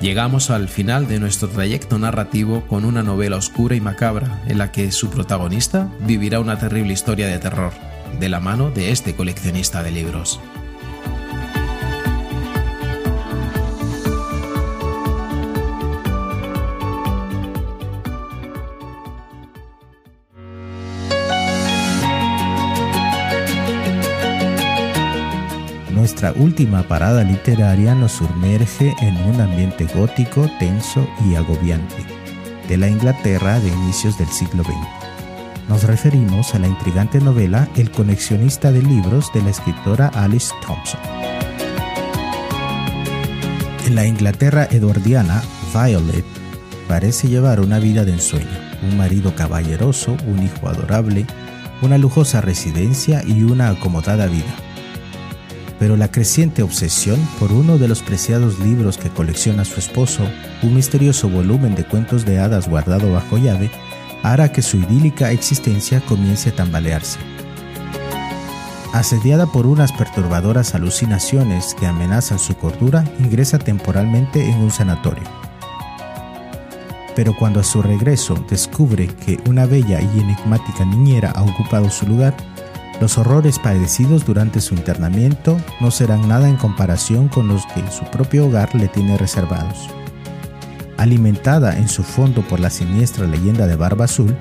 Llegamos 0.00 0.50
al 0.50 0.68
final 0.68 1.08
de 1.08 1.18
nuestro 1.18 1.48
trayecto 1.48 1.98
narrativo 1.98 2.66
con 2.66 2.84
una 2.84 3.02
novela 3.02 3.36
oscura 3.36 3.76
y 3.76 3.80
macabra 3.80 4.42
en 4.46 4.58
la 4.58 4.70
que 4.70 4.92
su 4.92 5.08
protagonista 5.08 5.88
vivirá 6.00 6.38
una 6.38 6.58
terrible 6.58 6.92
historia 6.92 7.28
de 7.28 7.38
terror, 7.38 7.72
de 8.20 8.28
la 8.28 8.40
mano 8.40 8.70
de 8.70 8.90
este 8.90 9.14
coleccionista 9.14 9.82
de 9.82 9.92
libros. 9.92 10.38
Nuestra 26.18 26.42
última 26.42 26.82
parada 26.82 27.22
literaria 27.24 27.94
nos 27.94 28.12
sumerge 28.12 28.94
en 29.02 29.18
un 29.26 29.38
ambiente 29.38 29.84
gótico, 29.84 30.50
tenso 30.58 31.06
y 31.28 31.34
agobiante, 31.34 31.94
de 32.66 32.78
la 32.78 32.88
Inglaterra 32.88 33.60
de 33.60 33.68
inicios 33.68 34.16
del 34.16 34.28
siglo 34.28 34.64
XX. 34.64 35.68
Nos 35.68 35.82
referimos 35.82 36.54
a 36.54 36.58
la 36.58 36.68
intrigante 36.68 37.20
novela 37.20 37.68
El 37.76 37.90
coleccionista 37.90 38.72
de 38.72 38.80
libros 38.80 39.30
de 39.34 39.42
la 39.42 39.50
escritora 39.50 40.08
Alice 40.14 40.54
Thompson. 40.66 41.00
En 43.84 43.94
la 43.94 44.06
Inglaterra 44.06 44.68
eduardiana, 44.70 45.42
Violet 45.74 46.24
parece 46.88 47.28
llevar 47.28 47.60
una 47.60 47.78
vida 47.78 48.06
de 48.06 48.12
ensueño, 48.12 48.58
un 48.90 48.96
marido 48.96 49.34
caballeroso, 49.34 50.16
un 50.26 50.42
hijo 50.42 50.66
adorable, 50.66 51.26
una 51.82 51.98
lujosa 51.98 52.40
residencia 52.40 53.22
y 53.22 53.42
una 53.42 53.68
acomodada 53.68 54.24
vida 54.28 54.65
pero 55.78 55.96
la 55.96 56.10
creciente 56.10 56.62
obsesión 56.62 57.20
por 57.38 57.52
uno 57.52 57.78
de 57.78 57.88
los 57.88 58.02
preciados 58.02 58.58
libros 58.58 58.98
que 58.98 59.10
colecciona 59.10 59.64
su 59.64 59.78
esposo, 59.78 60.22
un 60.62 60.74
misterioso 60.74 61.28
volumen 61.28 61.74
de 61.74 61.84
cuentos 61.84 62.24
de 62.24 62.38
hadas 62.38 62.68
guardado 62.68 63.12
bajo 63.12 63.36
llave, 63.36 63.70
hará 64.22 64.50
que 64.52 64.62
su 64.62 64.78
idílica 64.78 65.30
existencia 65.30 66.00
comience 66.00 66.50
a 66.50 66.56
tambalearse. 66.56 67.18
Asediada 68.92 69.46
por 69.46 69.66
unas 69.66 69.92
perturbadoras 69.92 70.74
alucinaciones 70.74 71.74
que 71.78 71.86
amenazan 71.86 72.38
su 72.38 72.56
cordura, 72.56 73.04
ingresa 73.18 73.58
temporalmente 73.58 74.48
en 74.48 74.56
un 74.56 74.70
sanatorio. 74.70 75.24
Pero 77.14 77.34
cuando 77.36 77.60
a 77.60 77.64
su 77.64 77.82
regreso 77.82 78.42
descubre 78.48 79.08
que 79.08 79.38
una 79.48 79.66
bella 79.66 80.00
y 80.00 80.20
enigmática 80.20 80.84
niñera 80.84 81.30
ha 81.30 81.42
ocupado 81.42 81.90
su 81.90 82.06
lugar, 82.06 82.34
los 83.00 83.18
horrores 83.18 83.58
padecidos 83.58 84.24
durante 84.24 84.60
su 84.60 84.74
internamiento 84.74 85.58
no 85.80 85.90
serán 85.90 86.28
nada 86.28 86.48
en 86.48 86.56
comparación 86.56 87.28
con 87.28 87.48
los 87.48 87.66
que 87.66 87.82
su 87.90 88.04
propio 88.10 88.46
hogar 88.46 88.74
le 88.74 88.88
tiene 88.88 89.18
reservados. 89.18 89.88
Alimentada 90.96 91.76
en 91.76 91.88
su 91.88 92.02
fondo 92.02 92.40
por 92.42 92.58
la 92.58 92.70
siniestra 92.70 93.26
leyenda 93.26 93.66
de 93.66 93.76
Barba 93.76 94.06
Azul, 94.06 94.34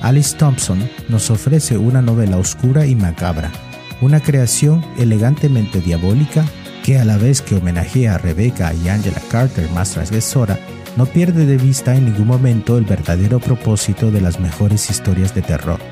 Alice 0.00 0.36
Thompson 0.36 0.80
nos 1.08 1.30
ofrece 1.30 1.78
una 1.78 2.02
novela 2.02 2.38
oscura 2.38 2.86
y 2.86 2.96
macabra, 2.96 3.52
una 4.00 4.18
creación 4.18 4.84
elegantemente 4.98 5.80
diabólica 5.80 6.44
que 6.82 6.98
a 6.98 7.04
la 7.04 7.16
vez 7.16 7.40
que 7.40 7.54
homenajea 7.54 8.16
a 8.16 8.18
Rebecca 8.18 8.74
y 8.74 8.88
Angela 8.88 9.22
Carter 9.30 9.70
más 9.70 9.92
transgresora, 9.92 10.58
no 10.96 11.06
pierde 11.06 11.46
de 11.46 11.56
vista 11.56 11.94
en 11.94 12.06
ningún 12.06 12.26
momento 12.26 12.76
el 12.76 12.84
verdadero 12.84 13.38
propósito 13.38 14.10
de 14.10 14.20
las 14.20 14.40
mejores 14.40 14.90
historias 14.90 15.32
de 15.36 15.42
terror 15.42 15.91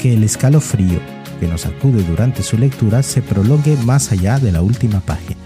que 0.00 0.14
el 0.14 0.24
escalofrío 0.24 0.98
que 1.38 1.46
nos 1.46 1.66
acude 1.66 2.02
durante 2.02 2.42
su 2.42 2.56
lectura 2.56 3.02
se 3.02 3.20
prolongue 3.20 3.76
más 3.84 4.12
allá 4.12 4.38
de 4.38 4.50
la 4.50 4.62
última 4.62 5.00
página. 5.00 5.40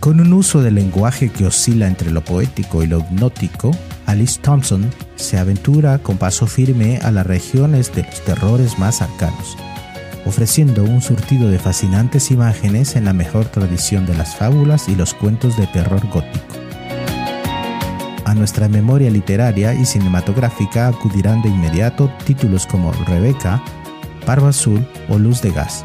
Con 0.00 0.20
un 0.20 0.32
uso 0.32 0.62
del 0.62 0.74
lenguaje 0.74 1.30
que 1.30 1.46
oscila 1.46 1.86
entre 1.86 2.10
lo 2.10 2.24
poético 2.24 2.82
y 2.82 2.86
lo 2.88 2.98
hipnótico, 2.98 3.70
Alice 4.06 4.40
Thompson 4.40 4.90
se 5.16 5.38
aventura 5.38 5.98
con 5.98 6.18
paso 6.18 6.46
firme 6.46 6.98
a 6.98 7.10
las 7.10 7.26
regiones 7.26 7.94
de 7.94 8.02
los 8.02 8.20
terrores 8.24 8.78
más 8.78 9.00
arcanos, 9.00 9.56
ofreciendo 10.26 10.82
un 10.84 11.00
surtido 11.00 11.48
de 11.48 11.58
fascinantes 11.58 12.30
imágenes 12.30 12.96
en 12.96 13.04
la 13.04 13.12
mejor 13.12 13.46
tradición 13.46 14.06
de 14.06 14.16
las 14.16 14.36
fábulas 14.36 14.88
y 14.88 14.96
los 14.96 15.14
cuentos 15.14 15.56
de 15.56 15.66
terror 15.68 16.04
gótico 16.08 16.63
nuestra 18.34 18.68
memoria 18.68 19.10
literaria 19.10 19.74
y 19.74 19.84
cinematográfica 19.84 20.88
acudirán 20.88 21.42
de 21.42 21.48
inmediato 21.48 22.10
títulos 22.24 22.66
como 22.66 22.92
Rebeca, 22.92 23.62
Barba 24.26 24.50
Azul 24.50 24.86
o 25.08 25.18
Luz 25.18 25.42
de 25.42 25.50
Gas, 25.50 25.84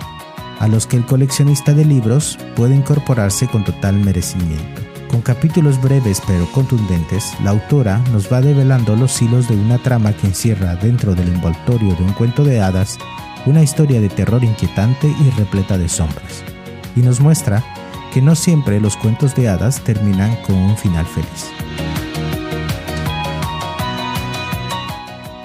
a 0.60 0.68
los 0.68 0.88
que 0.88 0.98
el 0.98 1.06
coleccionista 1.06 1.74
de 1.74 1.86
libros 1.86 2.38
puede 2.56 2.76
incorporarse 2.76 3.48
con 3.48 3.64
total 3.64 3.96
merecimiento. 3.96 4.82
Con 5.10 5.22
capítulos 5.22 5.82
breves 5.82 6.22
pero 6.28 6.46
contundentes, 6.52 7.34
la 7.44 7.52
autora 7.52 8.00
nos 8.12 8.32
va 8.32 8.42
develando 8.42 8.96
los 8.96 9.20
hilos 9.22 9.48
de 9.48 9.56
una 9.56 9.78
trama 9.80 10.14
que 10.14 10.28
encierra 10.28 10.76
dentro 10.76 11.16
del 11.16 11.30
envoltorio 11.30 11.96
de 11.96 12.04
un 12.04 12.14
cuento 12.14 12.44
de 12.44 12.62
hadas 12.62 12.98
una 13.46 13.64
historia 13.64 14.02
de 14.02 14.10
terror 14.10 14.44
inquietante 14.44 15.08
y 15.08 15.30
repleta 15.32 15.78
de 15.78 15.90
sombras, 15.90 16.44
y 16.96 17.02
nos 17.02 17.20
muestra 17.20 17.64
que 18.14 18.22
no 18.22 18.36
siempre 18.36 18.80
los 18.80 18.98
cuentos 18.98 19.36
de 19.36 19.50
hadas 19.50 19.82
terminan 19.82 20.36
con 20.44 20.56
un 20.56 20.78
final 20.78 21.06
feliz. 21.06 21.89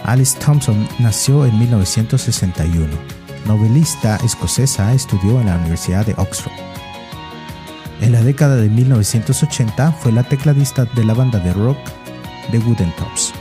Alice 0.05 0.39
Thompson 0.39 0.87
nació 0.99 1.47
en 1.47 1.59
1961. 1.59 2.87
Novelista 3.47 4.17
escocesa, 4.17 4.93
estudió 4.93 5.41
en 5.41 5.47
la 5.47 5.57
Universidad 5.57 6.05
de 6.05 6.15
Oxford. 6.19 6.53
En 8.03 8.13
la 8.13 8.23
década 8.23 8.57
de 8.57 8.69
1980 8.69 9.93
fue 9.93 10.13
la 10.13 10.23
tecladista 10.23 10.85
de 10.85 11.05
la 11.05 11.15
banda 11.15 11.39
de 11.39 11.55
rock 11.55 11.79
The 12.51 12.59
Wooden 12.59 12.95
Tops. 12.97 13.33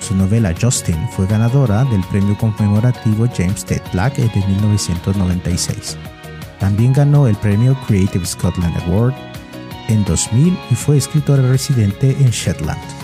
Su 0.00 0.14
novela 0.14 0.54
Justin 0.60 1.08
fue 1.12 1.26
ganadora 1.26 1.84
del 1.84 2.02
premio 2.04 2.36
conmemorativo 2.36 3.26
James 3.34 3.64
Ted 3.64 3.82
Black 3.92 4.16
de 4.16 4.46
1996. 4.46 5.96
También 6.58 6.92
ganó 6.92 7.26
el 7.26 7.36
premio 7.36 7.74
Creative 7.86 8.26
Scotland 8.26 8.76
Award 8.82 9.14
en 9.88 10.04
2000 10.04 10.58
y 10.70 10.74
fue 10.74 10.98
escritora 10.98 11.42
residente 11.42 12.10
en 12.10 12.30
Shetland. 12.30 12.99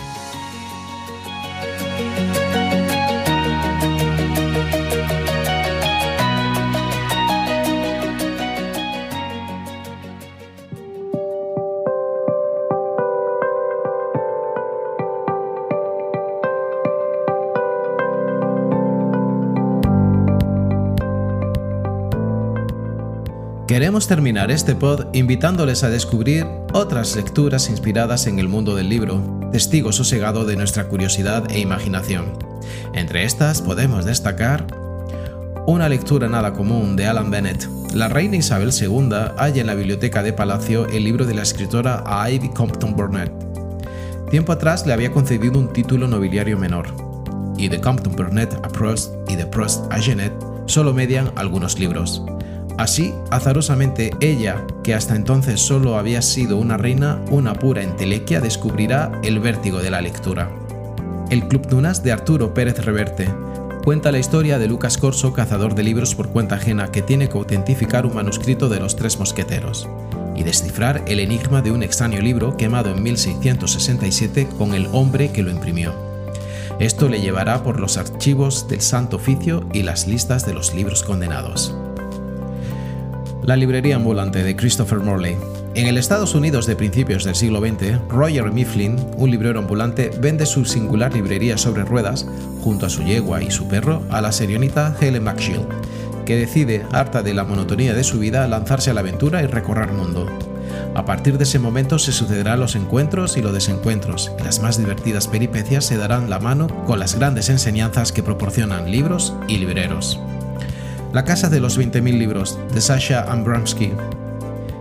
Queremos 23.86 24.08
terminar 24.08 24.50
este 24.50 24.74
pod 24.74 25.14
invitándoles 25.14 25.84
a 25.84 25.88
descubrir 25.88 26.44
otras 26.72 27.14
lecturas 27.14 27.70
inspiradas 27.70 28.26
en 28.26 28.40
el 28.40 28.48
mundo 28.48 28.74
del 28.74 28.88
libro, 28.88 29.48
testigo 29.52 29.92
sosegado 29.92 30.44
de 30.44 30.56
nuestra 30.56 30.88
curiosidad 30.88 31.48
e 31.52 31.60
imaginación. 31.60 32.36
Entre 32.94 33.22
estas 33.22 33.62
podemos 33.62 34.04
destacar 34.04 34.66
una 35.68 35.88
lectura 35.88 36.28
nada 36.28 36.52
común 36.52 36.96
de 36.96 37.06
Alan 37.06 37.30
Bennett. 37.30 37.68
La 37.94 38.08
reina 38.08 38.34
Isabel 38.34 38.72
II 38.76 39.08
halla 39.38 39.60
en 39.60 39.68
la 39.68 39.76
biblioteca 39.76 40.24
de 40.24 40.32
Palacio 40.32 40.88
el 40.88 41.04
libro 41.04 41.24
de 41.24 41.34
la 41.34 41.42
escritora 41.42 42.02
Ivy 42.28 42.48
Compton 42.48 42.96
Burnett. 42.96 43.30
Tiempo 44.30 44.50
atrás 44.50 44.84
le 44.84 44.94
había 44.94 45.12
concedido 45.12 45.60
un 45.60 45.72
título 45.72 46.08
nobiliario 46.08 46.58
menor, 46.58 46.88
y 47.56 47.68
de 47.68 47.80
Compton 47.80 48.16
Burnett 48.16 48.52
a 48.52 48.68
Proust 48.68 49.12
y 49.28 49.36
de 49.36 49.46
Proust 49.46 49.84
a 49.92 50.00
Genet 50.00 50.32
solo 50.66 50.92
median 50.92 51.30
algunos 51.36 51.78
libros. 51.78 52.24
Así, 52.78 53.14
azarosamente, 53.30 54.10
ella, 54.20 54.66
que 54.82 54.94
hasta 54.94 55.16
entonces 55.16 55.60
solo 55.60 55.96
había 55.96 56.20
sido 56.20 56.58
una 56.58 56.76
reina, 56.76 57.22
una 57.30 57.54
pura 57.54 57.82
entelequia, 57.82 58.40
descubrirá 58.40 59.12
el 59.22 59.40
vértigo 59.40 59.78
de 59.78 59.90
la 59.90 60.02
lectura. 60.02 60.50
El 61.30 61.48
Club 61.48 61.66
Dunas 61.68 62.02
de 62.02 62.12
Arturo 62.12 62.52
Pérez 62.52 62.84
Reverte 62.84 63.28
cuenta 63.82 64.12
la 64.12 64.18
historia 64.18 64.58
de 64.58 64.68
Lucas 64.68 64.98
Corso, 64.98 65.32
cazador 65.32 65.74
de 65.74 65.84
libros 65.84 66.14
por 66.14 66.28
cuenta 66.28 66.56
ajena, 66.56 66.92
que 66.92 67.02
tiene 67.02 67.28
que 67.28 67.38
autentificar 67.38 68.04
un 68.04 68.14
manuscrito 68.14 68.68
de 68.68 68.80
los 68.80 68.94
Tres 68.94 69.18
Mosqueteros 69.18 69.88
y 70.36 70.42
descifrar 70.42 71.02
el 71.06 71.20
enigma 71.20 71.62
de 71.62 71.70
un 71.70 71.82
extraño 71.82 72.20
libro 72.20 72.56
quemado 72.56 72.90
en 72.90 73.02
1667 73.02 74.48
con 74.58 74.74
el 74.74 74.86
hombre 74.92 75.32
que 75.32 75.42
lo 75.42 75.50
imprimió. 75.50 75.94
Esto 76.78 77.08
le 77.08 77.20
llevará 77.20 77.62
por 77.62 77.80
los 77.80 77.96
archivos 77.96 78.68
del 78.68 78.82
Santo 78.82 79.16
Oficio 79.16 79.66
y 79.72 79.82
las 79.82 80.06
listas 80.06 80.44
de 80.44 80.52
los 80.52 80.74
libros 80.74 81.02
condenados. 81.02 81.74
La 83.46 83.54
librería 83.54 83.94
ambulante 83.94 84.42
de 84.42 84.56
Christopher 84.56 84.98
Morley. 84.98 85.36
En 85.76 85.86
el 85.86 85.98
Estados 85.98 86.34
Unidos 86.34 86.66
de 86.66 86.74
principios 86.74 87.22
del 87.22 87.36
siglo 87.36 87.60
XX, 87.60 88.00
Roger 88.08 88.50
Mifflin, 88.50 88.96
un 89.16 89.30
librero 89.30 89.60
ambulante, 89.60 90.10
vende 90.20 90.46
su 90.46 90.64
singular 90.64 91.14
librería 91.14 91.56
sobre 91.56 91.84
ruedas, 91.84 92.26
junto 92.60 92.86
a 92.86 92.90
su 92.90 93.04
yegua 93.04 93.44
y 93.44 93.52
su 93.52 93.68
perro, 93.68 94.02
a 94.10 94.20
la 94.20 94.32
serionita 94.32 94.96
Helen 95.00 95.22
McShield, 95.22 95.64
que 96.24 96.34
decide, 96.34 96.84
harta 96.90 97.22
de 97.22 97.34
la 97.34 97.44
monotonía 97.44 97.94
de 97.94 98.02
su 98.02 98.18
vida, 98.18 98.48
lanzarse 98.48 98.90
a 98.90 98.94
la 98.94 99.00
aventura 99.02 99.44
y 99.44 99.46
recorrer 99.46 99.90
el 99.90 99.94
mundo. 99.94 100.26
A 100.96 101.04
partir 101.04 101.38
de 101.38 101.44
ese 101.44 101.60
momento 101.60 102.00
se 102.00 102.10
sucederán 102.10 102.58
los 102.58 102.74
encuentros 102.74 103.36
y 103.36 103.42
los 103.42 103.52
desencuentros, 103.52 104.32
y 104.40 104.42
las 104.42 104.60
más 104.60 104.76
divertidas 104.76 105.28
peripecias 105.28 105.84
se 105.84 105.96
darán 105.96 106.30
la 106.30 106.40
mano 106.40 106.66
con 106.84 106.98
las 106.98 107.14
grandes 107.16 107.48
enseñanzas 107.48 108.10
que 108.10 108.24
proporcionan 108.24 108.90
libros 108.90 109.34
y 109.46 109.58
libreros. 109.58 110.18
La 111.12 111.24
Casa 111.24 111.48
de 111.48 111.60
los 111.60 111.78
20.000 111.78 112.18
Libros, 112.18 112.58
de 112.74 112.80
Sasha 112.80 113.22
Abramsky. 113.22 113.92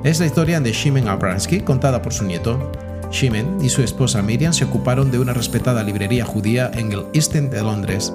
Es 0.03 0.19
la 0.19 0.25
historia 0.25 0.59
de 0.59 0.71
Shimen 0.71 1.07
Abramsky 1.07 1.61
contada 1.61 2.01
por 2.01 2.13
su 2.13 2.25
nieto. 2.25 2.71
Shimen 3.11 3.57
y 3.61 3.69
su 3.69 3.81
esposa 3.83 4.21
Miriam 4.21 4.51
se 4.51 4.65
ocuparon 4.65 5.11
de 5.11 5.19
una 5.19 5.33
respetada 5.33 5.83
librería 5.83 6.25
judía 6.25 6.71
en 6.73 6.91
el 6.91 7.05
East 7.13 7.35
End 7.35 7.51
de 7.51 7.61
Londres, 7.61 8.11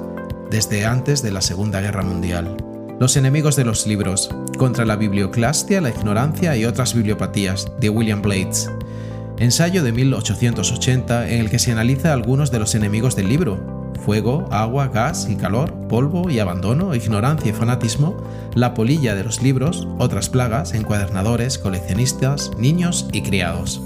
desde 0.51 0.85
antes 0.85 1.23
de 1.23 1.31
la 1.31 1.41
Segunda 1.41 1.81
Guerra 1.81 2.03
Mundial. 2.03 2.57
Los 2.99 3.17
enemigos 3.17 3.57
de 3.57 3.65
los 3.65 3.87
libros, 3.87 4.29
contra 4.59 4.85
la 4.85 4.97
biblioclastia, 4.97 5.81
la 5.81 5.91
ignorancia 5.91 6.55
y 6.57 6.67
otras 6.67 6.95
bibliopatías, 6.95 7.73
de 7.81 7.89
William 7.89 8.21
Blades. 8.21 8.71
Ensayo 9.39 9.83
de 9.83 9.93
1880 9.93 11.31
en 11.31 11.41
el 11.41 11.49
que 11.49 11.59
se 11.59 11.73
analiza 11.73 12.13
algunos 12.13 12.51
de 12.51 12.59
los 12.59 12.75
enemigos 12.75 13.17
del 13.17 13.29
libro, 13.29 13.80
fuego, 14.01 14.49
agua, 14.51 14.89
gas 14.89 15.29
y 15.31 15.37
calor, 15.37 15.73
polvo 15.89 16.29
y 16.31 16.39
abandono, 16.41 16.95
ignorancia 16.95 17.51
y 17.51 17.55
fanatismo, 17.55 18.17
la 18.55 18.75
polilla 18.75 19.15
de 19.15 19.25
los 19.25 19.43
libros, 19.43 19.87
otras 19.99 20.29
plagas, 20.29 20.75
encuadernadores, 20.75 21.59
coleccionistas, 21.59 22.51
niños 22.59 23.09
y 23.13 23.23
criados. 23.23 23.81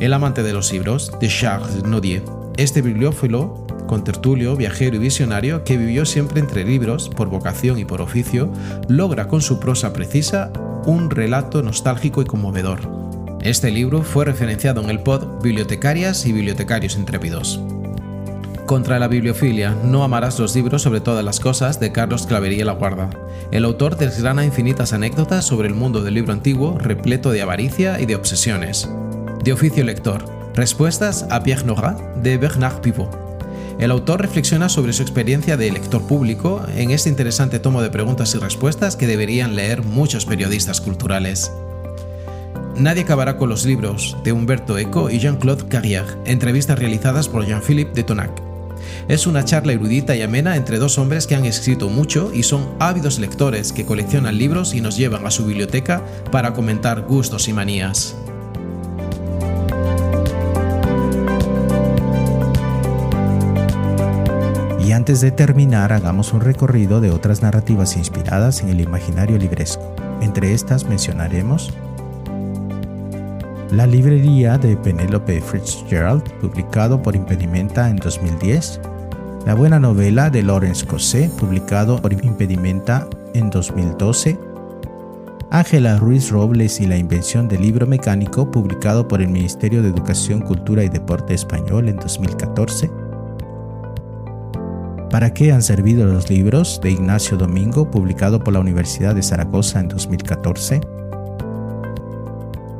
El 0.00 0.12
amante 0.12 0.42
de 0.42 0.52
los 0.52 0.72
libros, 0.72 1.12
de 1.20 1.28
Charles 1.28 1.84
Nodier, 1.84 2.22
este 2.56 2.82
bibliófilo, 2.82 3.66
contertulio, 3.86 4.56
viajero 4.56 4.96
y 4.96 5.00
visionario 5.00 5.64
que 5.64 5.76
vivió 5.76 6.04
siempre 6.04 6.40
entre 6.40 6.64
libros, 6.64 7.08
por 7.08 7.28
vocación 7.28 7.78
y 7.78 7.84
por 7.84 8.00
oficio, 8.00 8.52
logra 8.88 9.28
con 9.28 9.40
su 9.40 9.58
prosa 9.58 9.92
precisa 9.92 10.52
un 10.86 11.10
relato 11.10 11.62
nostálgico 11.62 12.22
y 12.22 12.24
conmovedor. 12.24 12.80
Este 13.40 13.70
libro 13.70 14.02
fue 14.02 14.24
referenciado 14.24 14.82
en 14.82 14.90
el 14.90 15.00
pod 15.00 15.42
Bibliotecarias 15.42 16.26
y 16.26 16.32
Bibliotecarios 16.32 16.96
Intrépidos. 16.96 17.60
Contra 18.68 18.98
la 18.98 19.08
bibliofilia, 19.08 19.74
no 19.82 20.04
amarás 20.04 20.38
los 20.38 20.54
libros 20.54 20.82
sobre 20.82 21.00
todas 21.00 21.24
las 21.24 21.40
cosas 21.40 21.80
de 21.80 21.90
Carlos 21.90 22.26
Clavería 22.26 22.66
La 22.66 22.74
Guarda. 22.74 23.08
El 23.50 23.64
autor 23.64 23.96
desgrana 23.96 24.44
infinitas 24.44 24.92
anécdotas 24.92 25.46
sobre 25.46 25.68
el 25.68 25.74
mundo 25.74 26.02
del 26.02 26.12
libro 26.12 26.34
antiguo, 26.34 26.76
repleto 26.78 27.30
de 27.30 27.40
avaricia 27.40 27.98
y 27.98 28.04
de 28.04 28.14
obsesiones. 28.14 28.86
De 29.42 29.54
oficio 29.54 29.82
lector, 29.84 30.22
respuestas 30.54 31.24
a 31.30 31.42
Pierre 31.42 31.64
Nora 31.64 31.96
de 32.22 32.36
Bernard 32.36 32.82
Pivot. 32.82 33.18
El 33.78 33.90
autor 33.90 34.20
reflexiona 34.20 34.68
sobre 34.68 34.92
su 34.92 35.00
experiencia 35.00 35.56
de 35.56 35.72
lector 35.72 36.02
público 36.02 36.62
en 36.76 36.90
este 36.90 37.08
interesante 37.08 37.60
tomo 37.60 37.80
de 37.80 37.88
preguntas 37.88 38.34
y 38.34 38.38
respuestas 38.38 38.96
que 38.96 39.06
deberían 39.06 39.56
leer 39.56 39.82
muchos 39.82 40.26
periodistas 40.26 40.82
culturales. 40.82 41.50
Nadie 42.76 43.04
acabará 43.04 43.38
con 43.38 43.48
los 43.48 43.64
libros 43.64 44.14
de 44.24 44.32
Humberto 44.32 44.76
Eco 44.76 45.08
y 45.08 45.20
Jean-Claude 45.20 45.70
Carrière, 45.70 46.18
entrevistas 46.26 46.78
realizadas 46.78 47.30
por 47.30 47.46
Jean-Philippe 47.46 47.94
de 47.94 48.02
Tonac. 48.02 48.47
Es 49.08 49.26
una 49.26 49.44
charla 49.44 49.72
erudita 49.72 50.14
y 50.16 50.22
amena 50.22 50.56
entre 50.56 50.78
dos 50.78 50.98
hombres 50.98 51.26
que 51.26 51.34
han 51.34 51.44
escrito 51.44 51.88
mucho 51.88 52.30
y 52.32 52.42
son 52.42 52.68
ávidos 52.78 53.18
lectores 53.18 53.72
que 53.72 53.84
coleccionan 53.84 54.38
libros 54.38 54.74
y 54.74 54.80
nos 54.80 54.96
llevan 54.96 55.26
a 55.26 55.30
su 55.30 55.46
biblioteca 55.46 56.02
para 56.30 56.54
comentar 56.54 57.02
gustos 57.02 57.48
y 57.48 57.52
manías. 57.52 58.16
Y 64.88 64.92
antes 64.92 65.20
de 65.20 65.30
terminar, 65.30 65.92
hagamos 65.92 66.32
un 66.32 66.40
recorrido 66.40 67.02
de 67.02 67.10
otras 67.10 67.42
narrativas 67.42 67.96
inspiradas 67.96 68.62
en 68.62 68.70
el 68.70 68.80
imaginario 68.80 69.36
libresco. 69.36 69.94
Entre 70.22 70.54
estas 70.54 70.84
mencionaremos 70.84 71.72
La 73.70 73.86
librería 73.86 74.56
de 74.56 74.78
Penelope 74.78 75.42
Fitzgerald, 75.42 76.22
publicado 76.40 77.02
por 77.02 77.14
Impedimenta 77.14 77.90
en 77.90 77.96
2010, 77.96 78.80
la 79.44 79.54
buena 79.54 79.78
novela 79.78 80.30
de 80.30 80.42
Lawrence 80.42 80.86
Cosset, 80.86 81.30
publicado 81.32 82.00
por 82.00 82.14
Impedimenta 82.14 83.06
en 83.34 83.50
2012. 83.50 84.38
Ángela 85.50 85.98
Ruiz 85.98 86.30
Robles 86.30 86.80
y 86.80 86.86
la 86.86 86.96
invención 86.96 87.46
del 87.46 87.60
libro 87.60 87.86
mecánico, 87.86 88.50
publicado 88.50 89.06
por 89.06 89.20
el 89.20 89.28
Ministerio 89.28 89.82
de 89.82 89.90
Educación, 89.90 90.40
Cultura 90.40 90.82
y 90.82 90.88
Deporte 90.88 91.34
Español 91.34 91.90
en 91.90 91.96
2014. 91.96 92.90
¿Para 95.10 95.34
qué 95.34 95.52
han 95.52 95.62
servido 95.62 96.06
los 96.06 96.30
libros? 96.30 96.80
de 96.82 96.92
Ignacio 96.92 97.36
Domingo, 97.36 97.90
publicado 97.90 98.42
por 98.42 98.54
la 98.54 98.60
Universidad 98.60 99.14
de 99.14 99.22
Zaragoza 99.22 99.80
en 99.80 99.88
2014. 99.88 100.80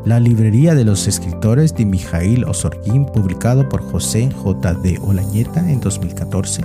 La 0.08 0.18
librería 0.18 0.74
de 0.74 0.86
los 0.86 1.06
escritores 1.06 1.74
de 1.74 1.84
Mijail 1.84 2.44
Osorguín, 2.44 3.04
publicado 3.04 3.68
por 3.68 3.82
José 3.82 4.30
J. 4.30 4.72
de 4.72 4.98
Olañeta 5.02 5.70
en 5.70 5.80
2014. 5.80 6.64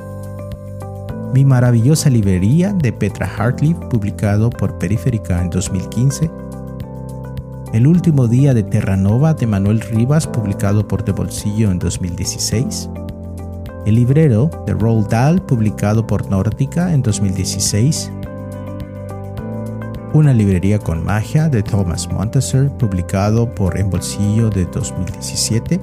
Mi 1.34 1.44
maravillosa 1.44 2.10
librería 2.10 2.72
de 2.72 2.94
Petra 2.94 3.28
Hartley, 3.28 3.74
publicado 3.90 4.50
por 4.50 4.78
Periférica 4.80 5.42
en 5.42 5.50
2015. 5.50 6.32
El 7.74 7.86
último 7.86 8.30
día 8.30 8.54
de 8.54 8.64
Terranova 8.64 9.34
de 9.34 9.46
Manuel 9.46 9.82
Rivas, 9.82 10.26
publicado 10.26 10.88
por 10.88 11.04
De 11.04 11.12
Bolsillo 11.12 11.70
en 11.70 11.80
2016. 11.80 12.90
El 13.86 13.96
librero 13.96 14.50
de 14.66 14.74
Roald 14.74 15.10
Dahl, 15.10 15.42
publicado 15.42 16.08
por 16.08 16.30
Nórdica 16.30 16.94
en 16.94 17.02
2016. 17.02 18.10
Una 20.14 20.32
librería 20.32 20.78
con 20.78 21.04
magia 21.04 21.50
de 21.50 21.64
Thomas 21.64 22.08
Montessor, 22.08 22.70
publicado 22.78 23.50
por 23.56 23.80
En 23.80 23.90
Bolsillo 23.90 24.52
de 24.52 24.66
2017. 24.66 25.80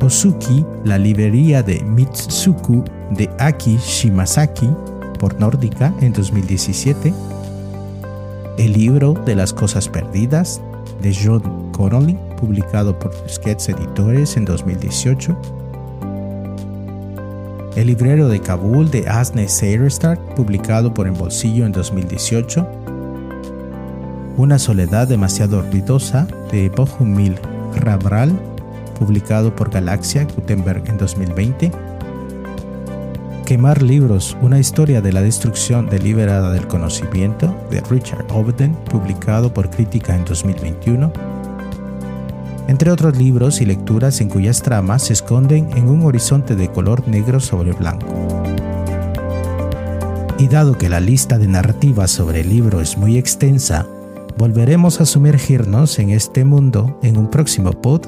Osuki, 0.00 0.66
la 0.82 0.98
librería 0.98 1.62
de 1.62 1.80
Mitsuku 1.84 2.82
de 3.10 3.30
Aki 3.38 3.76
Shimasaki 3.76 4.68
por 5.20 5.38
Nórdica 5.38 5.94
en 6.00 6.12
2017. 6.12 7.14
El 8.58 8.72
libro 8.72 9.14
de 9.24 9.36
las 9.36 9.52
cosas 9.52 9.88
perdidas 9.88 10.60
de 11.00 11.14
John 11.14 11.70
Connolly, 11.70 12.18
publicado 12.40 12.98
por 12.98 13.14
Tusquets 13.14 13.68
Editores 13.68 14.36
en 14.36 14.46
2018. 14.46 15.61
El 17.82 17.88
librero 17.88 18.28
de 18.28 18.40
Kabul 18.40 18.92
de 18.92 19.08
Asne 19.08 19.48
Seirestar, 19.48 20.16
publicado 20.36 20.94
por 20.94 21.08
En 21.08 21.14
Bolsillo 21.14 21.66
en 21.66 21.72
2018. 21.72 22.64
Una 24.36 24.60
soledad 24.60 25.08
demasiado 25.08 25.62
ruidosa 25.62 26.28
de 26.52 26.68
Bohumil 26.68 27.34
Rabral, 27.74 28.38
publicado 28.96 29.56
por 29.56 29.70
Galaxia 29.70 30.28
Gutenberg 30.32 30.84
en 30.86 30.96
2020. 30.96 31.72
Quemar 33.46 33.82
libros, 33.82 34.36
una 34.40 34.60
historia 34.60 35.00
de 35.00 35.12
la 35.12 35.22
destrucción 35.22 35.88
deliberada 35.88 36.52
del 36.52 36.68
conocimiento 36.68 37.52
de 37.68 37.80
Richard 37.80 38.26
Obden, 38.30 38.76
publicado 38.76 39.52
por 39.52 39.70
Crítica 39.70 40.14
en 40.14 40.24
2021 40.24 41.31
entre 42.68 42.90
otros 42.90 43.16
libros 43.16 43.60
y 43.60 43.66
lecturas 43.66 44.20
en 44.20 44.28
cuyas 44.28 44.62
tramas 44.62 45.02
se 45.04 45.12
esconden 45.12 45.70
en 45.76 45.88
un 45.88 46.04
horizonte 46.04 46.54
de 46.56 46.70
color 46.70 47.06
negro 47.08 47.40
sobre 47.40 47.72
blanco. 47.72 48.06
Y 50.38 50.48
dado 50.48 50.76
que 50.76 50.88
la 50.88 51.00
lista 51.00 51.38
de 51.38 51.46
narrativas 51.46 52.10
sobre 52.10 52.40
el 52.40 52.48
libro 52.48 52.80
es 52.80 52.96
muy 52.96 53.16
extensa, 53.16 53.86
volveremos 54.36 55.00
a 55.00 55.06
sumergirnos 55.06 55.98
en 55.98 56.10
este 56.10 56.44
mundo 56.44 56.98
en 57.02 57.16
un 57.16 57.30
próximo 57.30 57.72
pod. 57.72 58.06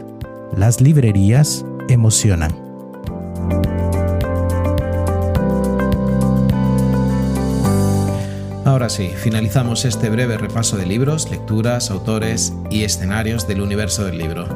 Las 0.57 0.81
librerías 0.81 1.65
emocionan. 1.89 2.51
Ahora 8.65 8.89
sí, 8.89 9.11
finalizamos 9.15 9.85
este 9.85 10.09
breve 10.09 10.39
repaso 10.39 10.79
de 10.79 10.87
libros, 10.87 11.31
lecturas, 11.31 11.91
autores 11.91 12.55
y 12.71 12.85
escenarios 12.85 13.47
del 13.47 13.61
universo 13.61 14.07
del 14.07 14.17
libro. 14.17 14.49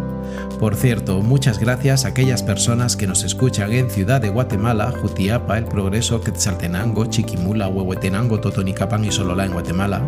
Por 0.59 0.77
cierto, 0.77 1.21
muchas 1.21 1.59
gracias 1.59 2.05
a 2.05 2.09
aquellas 2.09 2.43
personas 2.43 2.97
que 2.97 3.07
nos 3.07 3.23
escuchan 3.23 3.71
en 3.71 3.91
Ciudad 3.91 4.23
de 4.23 4.31
Guatemala, 4.31 4.95
Jutiapa, 5.03 5.59
El 5.59 5.67
Progreso, 5.67 6.23
Quetzaltenango, 6.23 7.05
Chiquimula, 7.05 7.69
Huehuetenango, 7.69 8.41
Totonicapán 8.41 9.05
y 9.05 9.13
Sololá 9.13 9.45
en 9.45 9.53
Guatemala. 9.53 10.01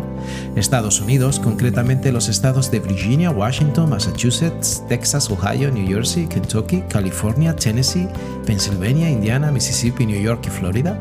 Estados 0.55 0.99
Unidos, 0.99 1.39
concretamente 1.39 2.11
los 2.11 2.27
estados 2.27 2.71
de 2.71 2.79
Virginia, 2.79 3.29
Washington, 3.29 3.91
Massachusetts, 3.91 4.83
Texas, 4.89 5.29
Ohio, 5.29 5.69
New 5.69 5.87
Jersey, 5.87 6.25
Kentucky, 6.25 6.81
California, 6.89 7.55
Tennessee, 7.55 8.07
Pennsylvania, 8.47 9.11
Indiana, 9.11 9.51
Mississippi, 9.51 10.07
New 10.07 10.19
York 10.19 10.43
y 10.47 10.49
Florida 10.49 10.97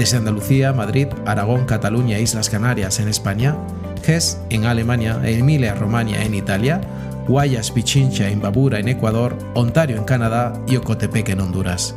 desde 0.00 0.16
Andalucía, 0.16 0.72
Madrid, 0.72 1.08
Aragón, 1.26 1.66
Cataluña 1.66 2.16
e 2.16 2.22
Islas 2.22 2.48
Canarias 2.48 3.00
en 3.00 3.08
España, 3.08 3.54
Hesse 4.02 4.38
en 4.48 4.64
Alemania, 4.64 5.20
Emilia-Romagna 5.22 6.24
en 6.24 6.34
Italia, 6.34 6.80
Guayas, 7.28 7.70
Pichincha 7.70 8.30
en 8.30 8.40
Babura 8.40 8.78
en 8.78 8.88
Ecuador, 8.88 9.36
Ontario 9.52 9.98
en 9.98 10.04
Canadá 10.04 10.54
y 10.66 10.76
Ocotepec 10.76 11.28
en 11.28 11.40
Honduras. 11.40 11.94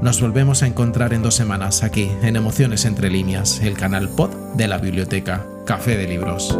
Nos 0.00 0.20
volvemos 0.20 0.62
a 0.62 0.68
encontrar 0.68 1.12
en 1.12 1.24
dos 1.24 1.34
semanas 1.34 1.82
aquí 1.82 2.12
en 2.22 2.36
Emociones 2.36 2.84
entre 2.84 3.10
líneas, 3.10 3.58
el 3.60 3.74
canal 3.74 4.08
pod 4.08 4.30
de 4.54 4.68
la 4.68 4.78
biblioteca 4.78 5.44
Café 5.66 5.96
de 5.96 6.06
Libros. 6.06 6.56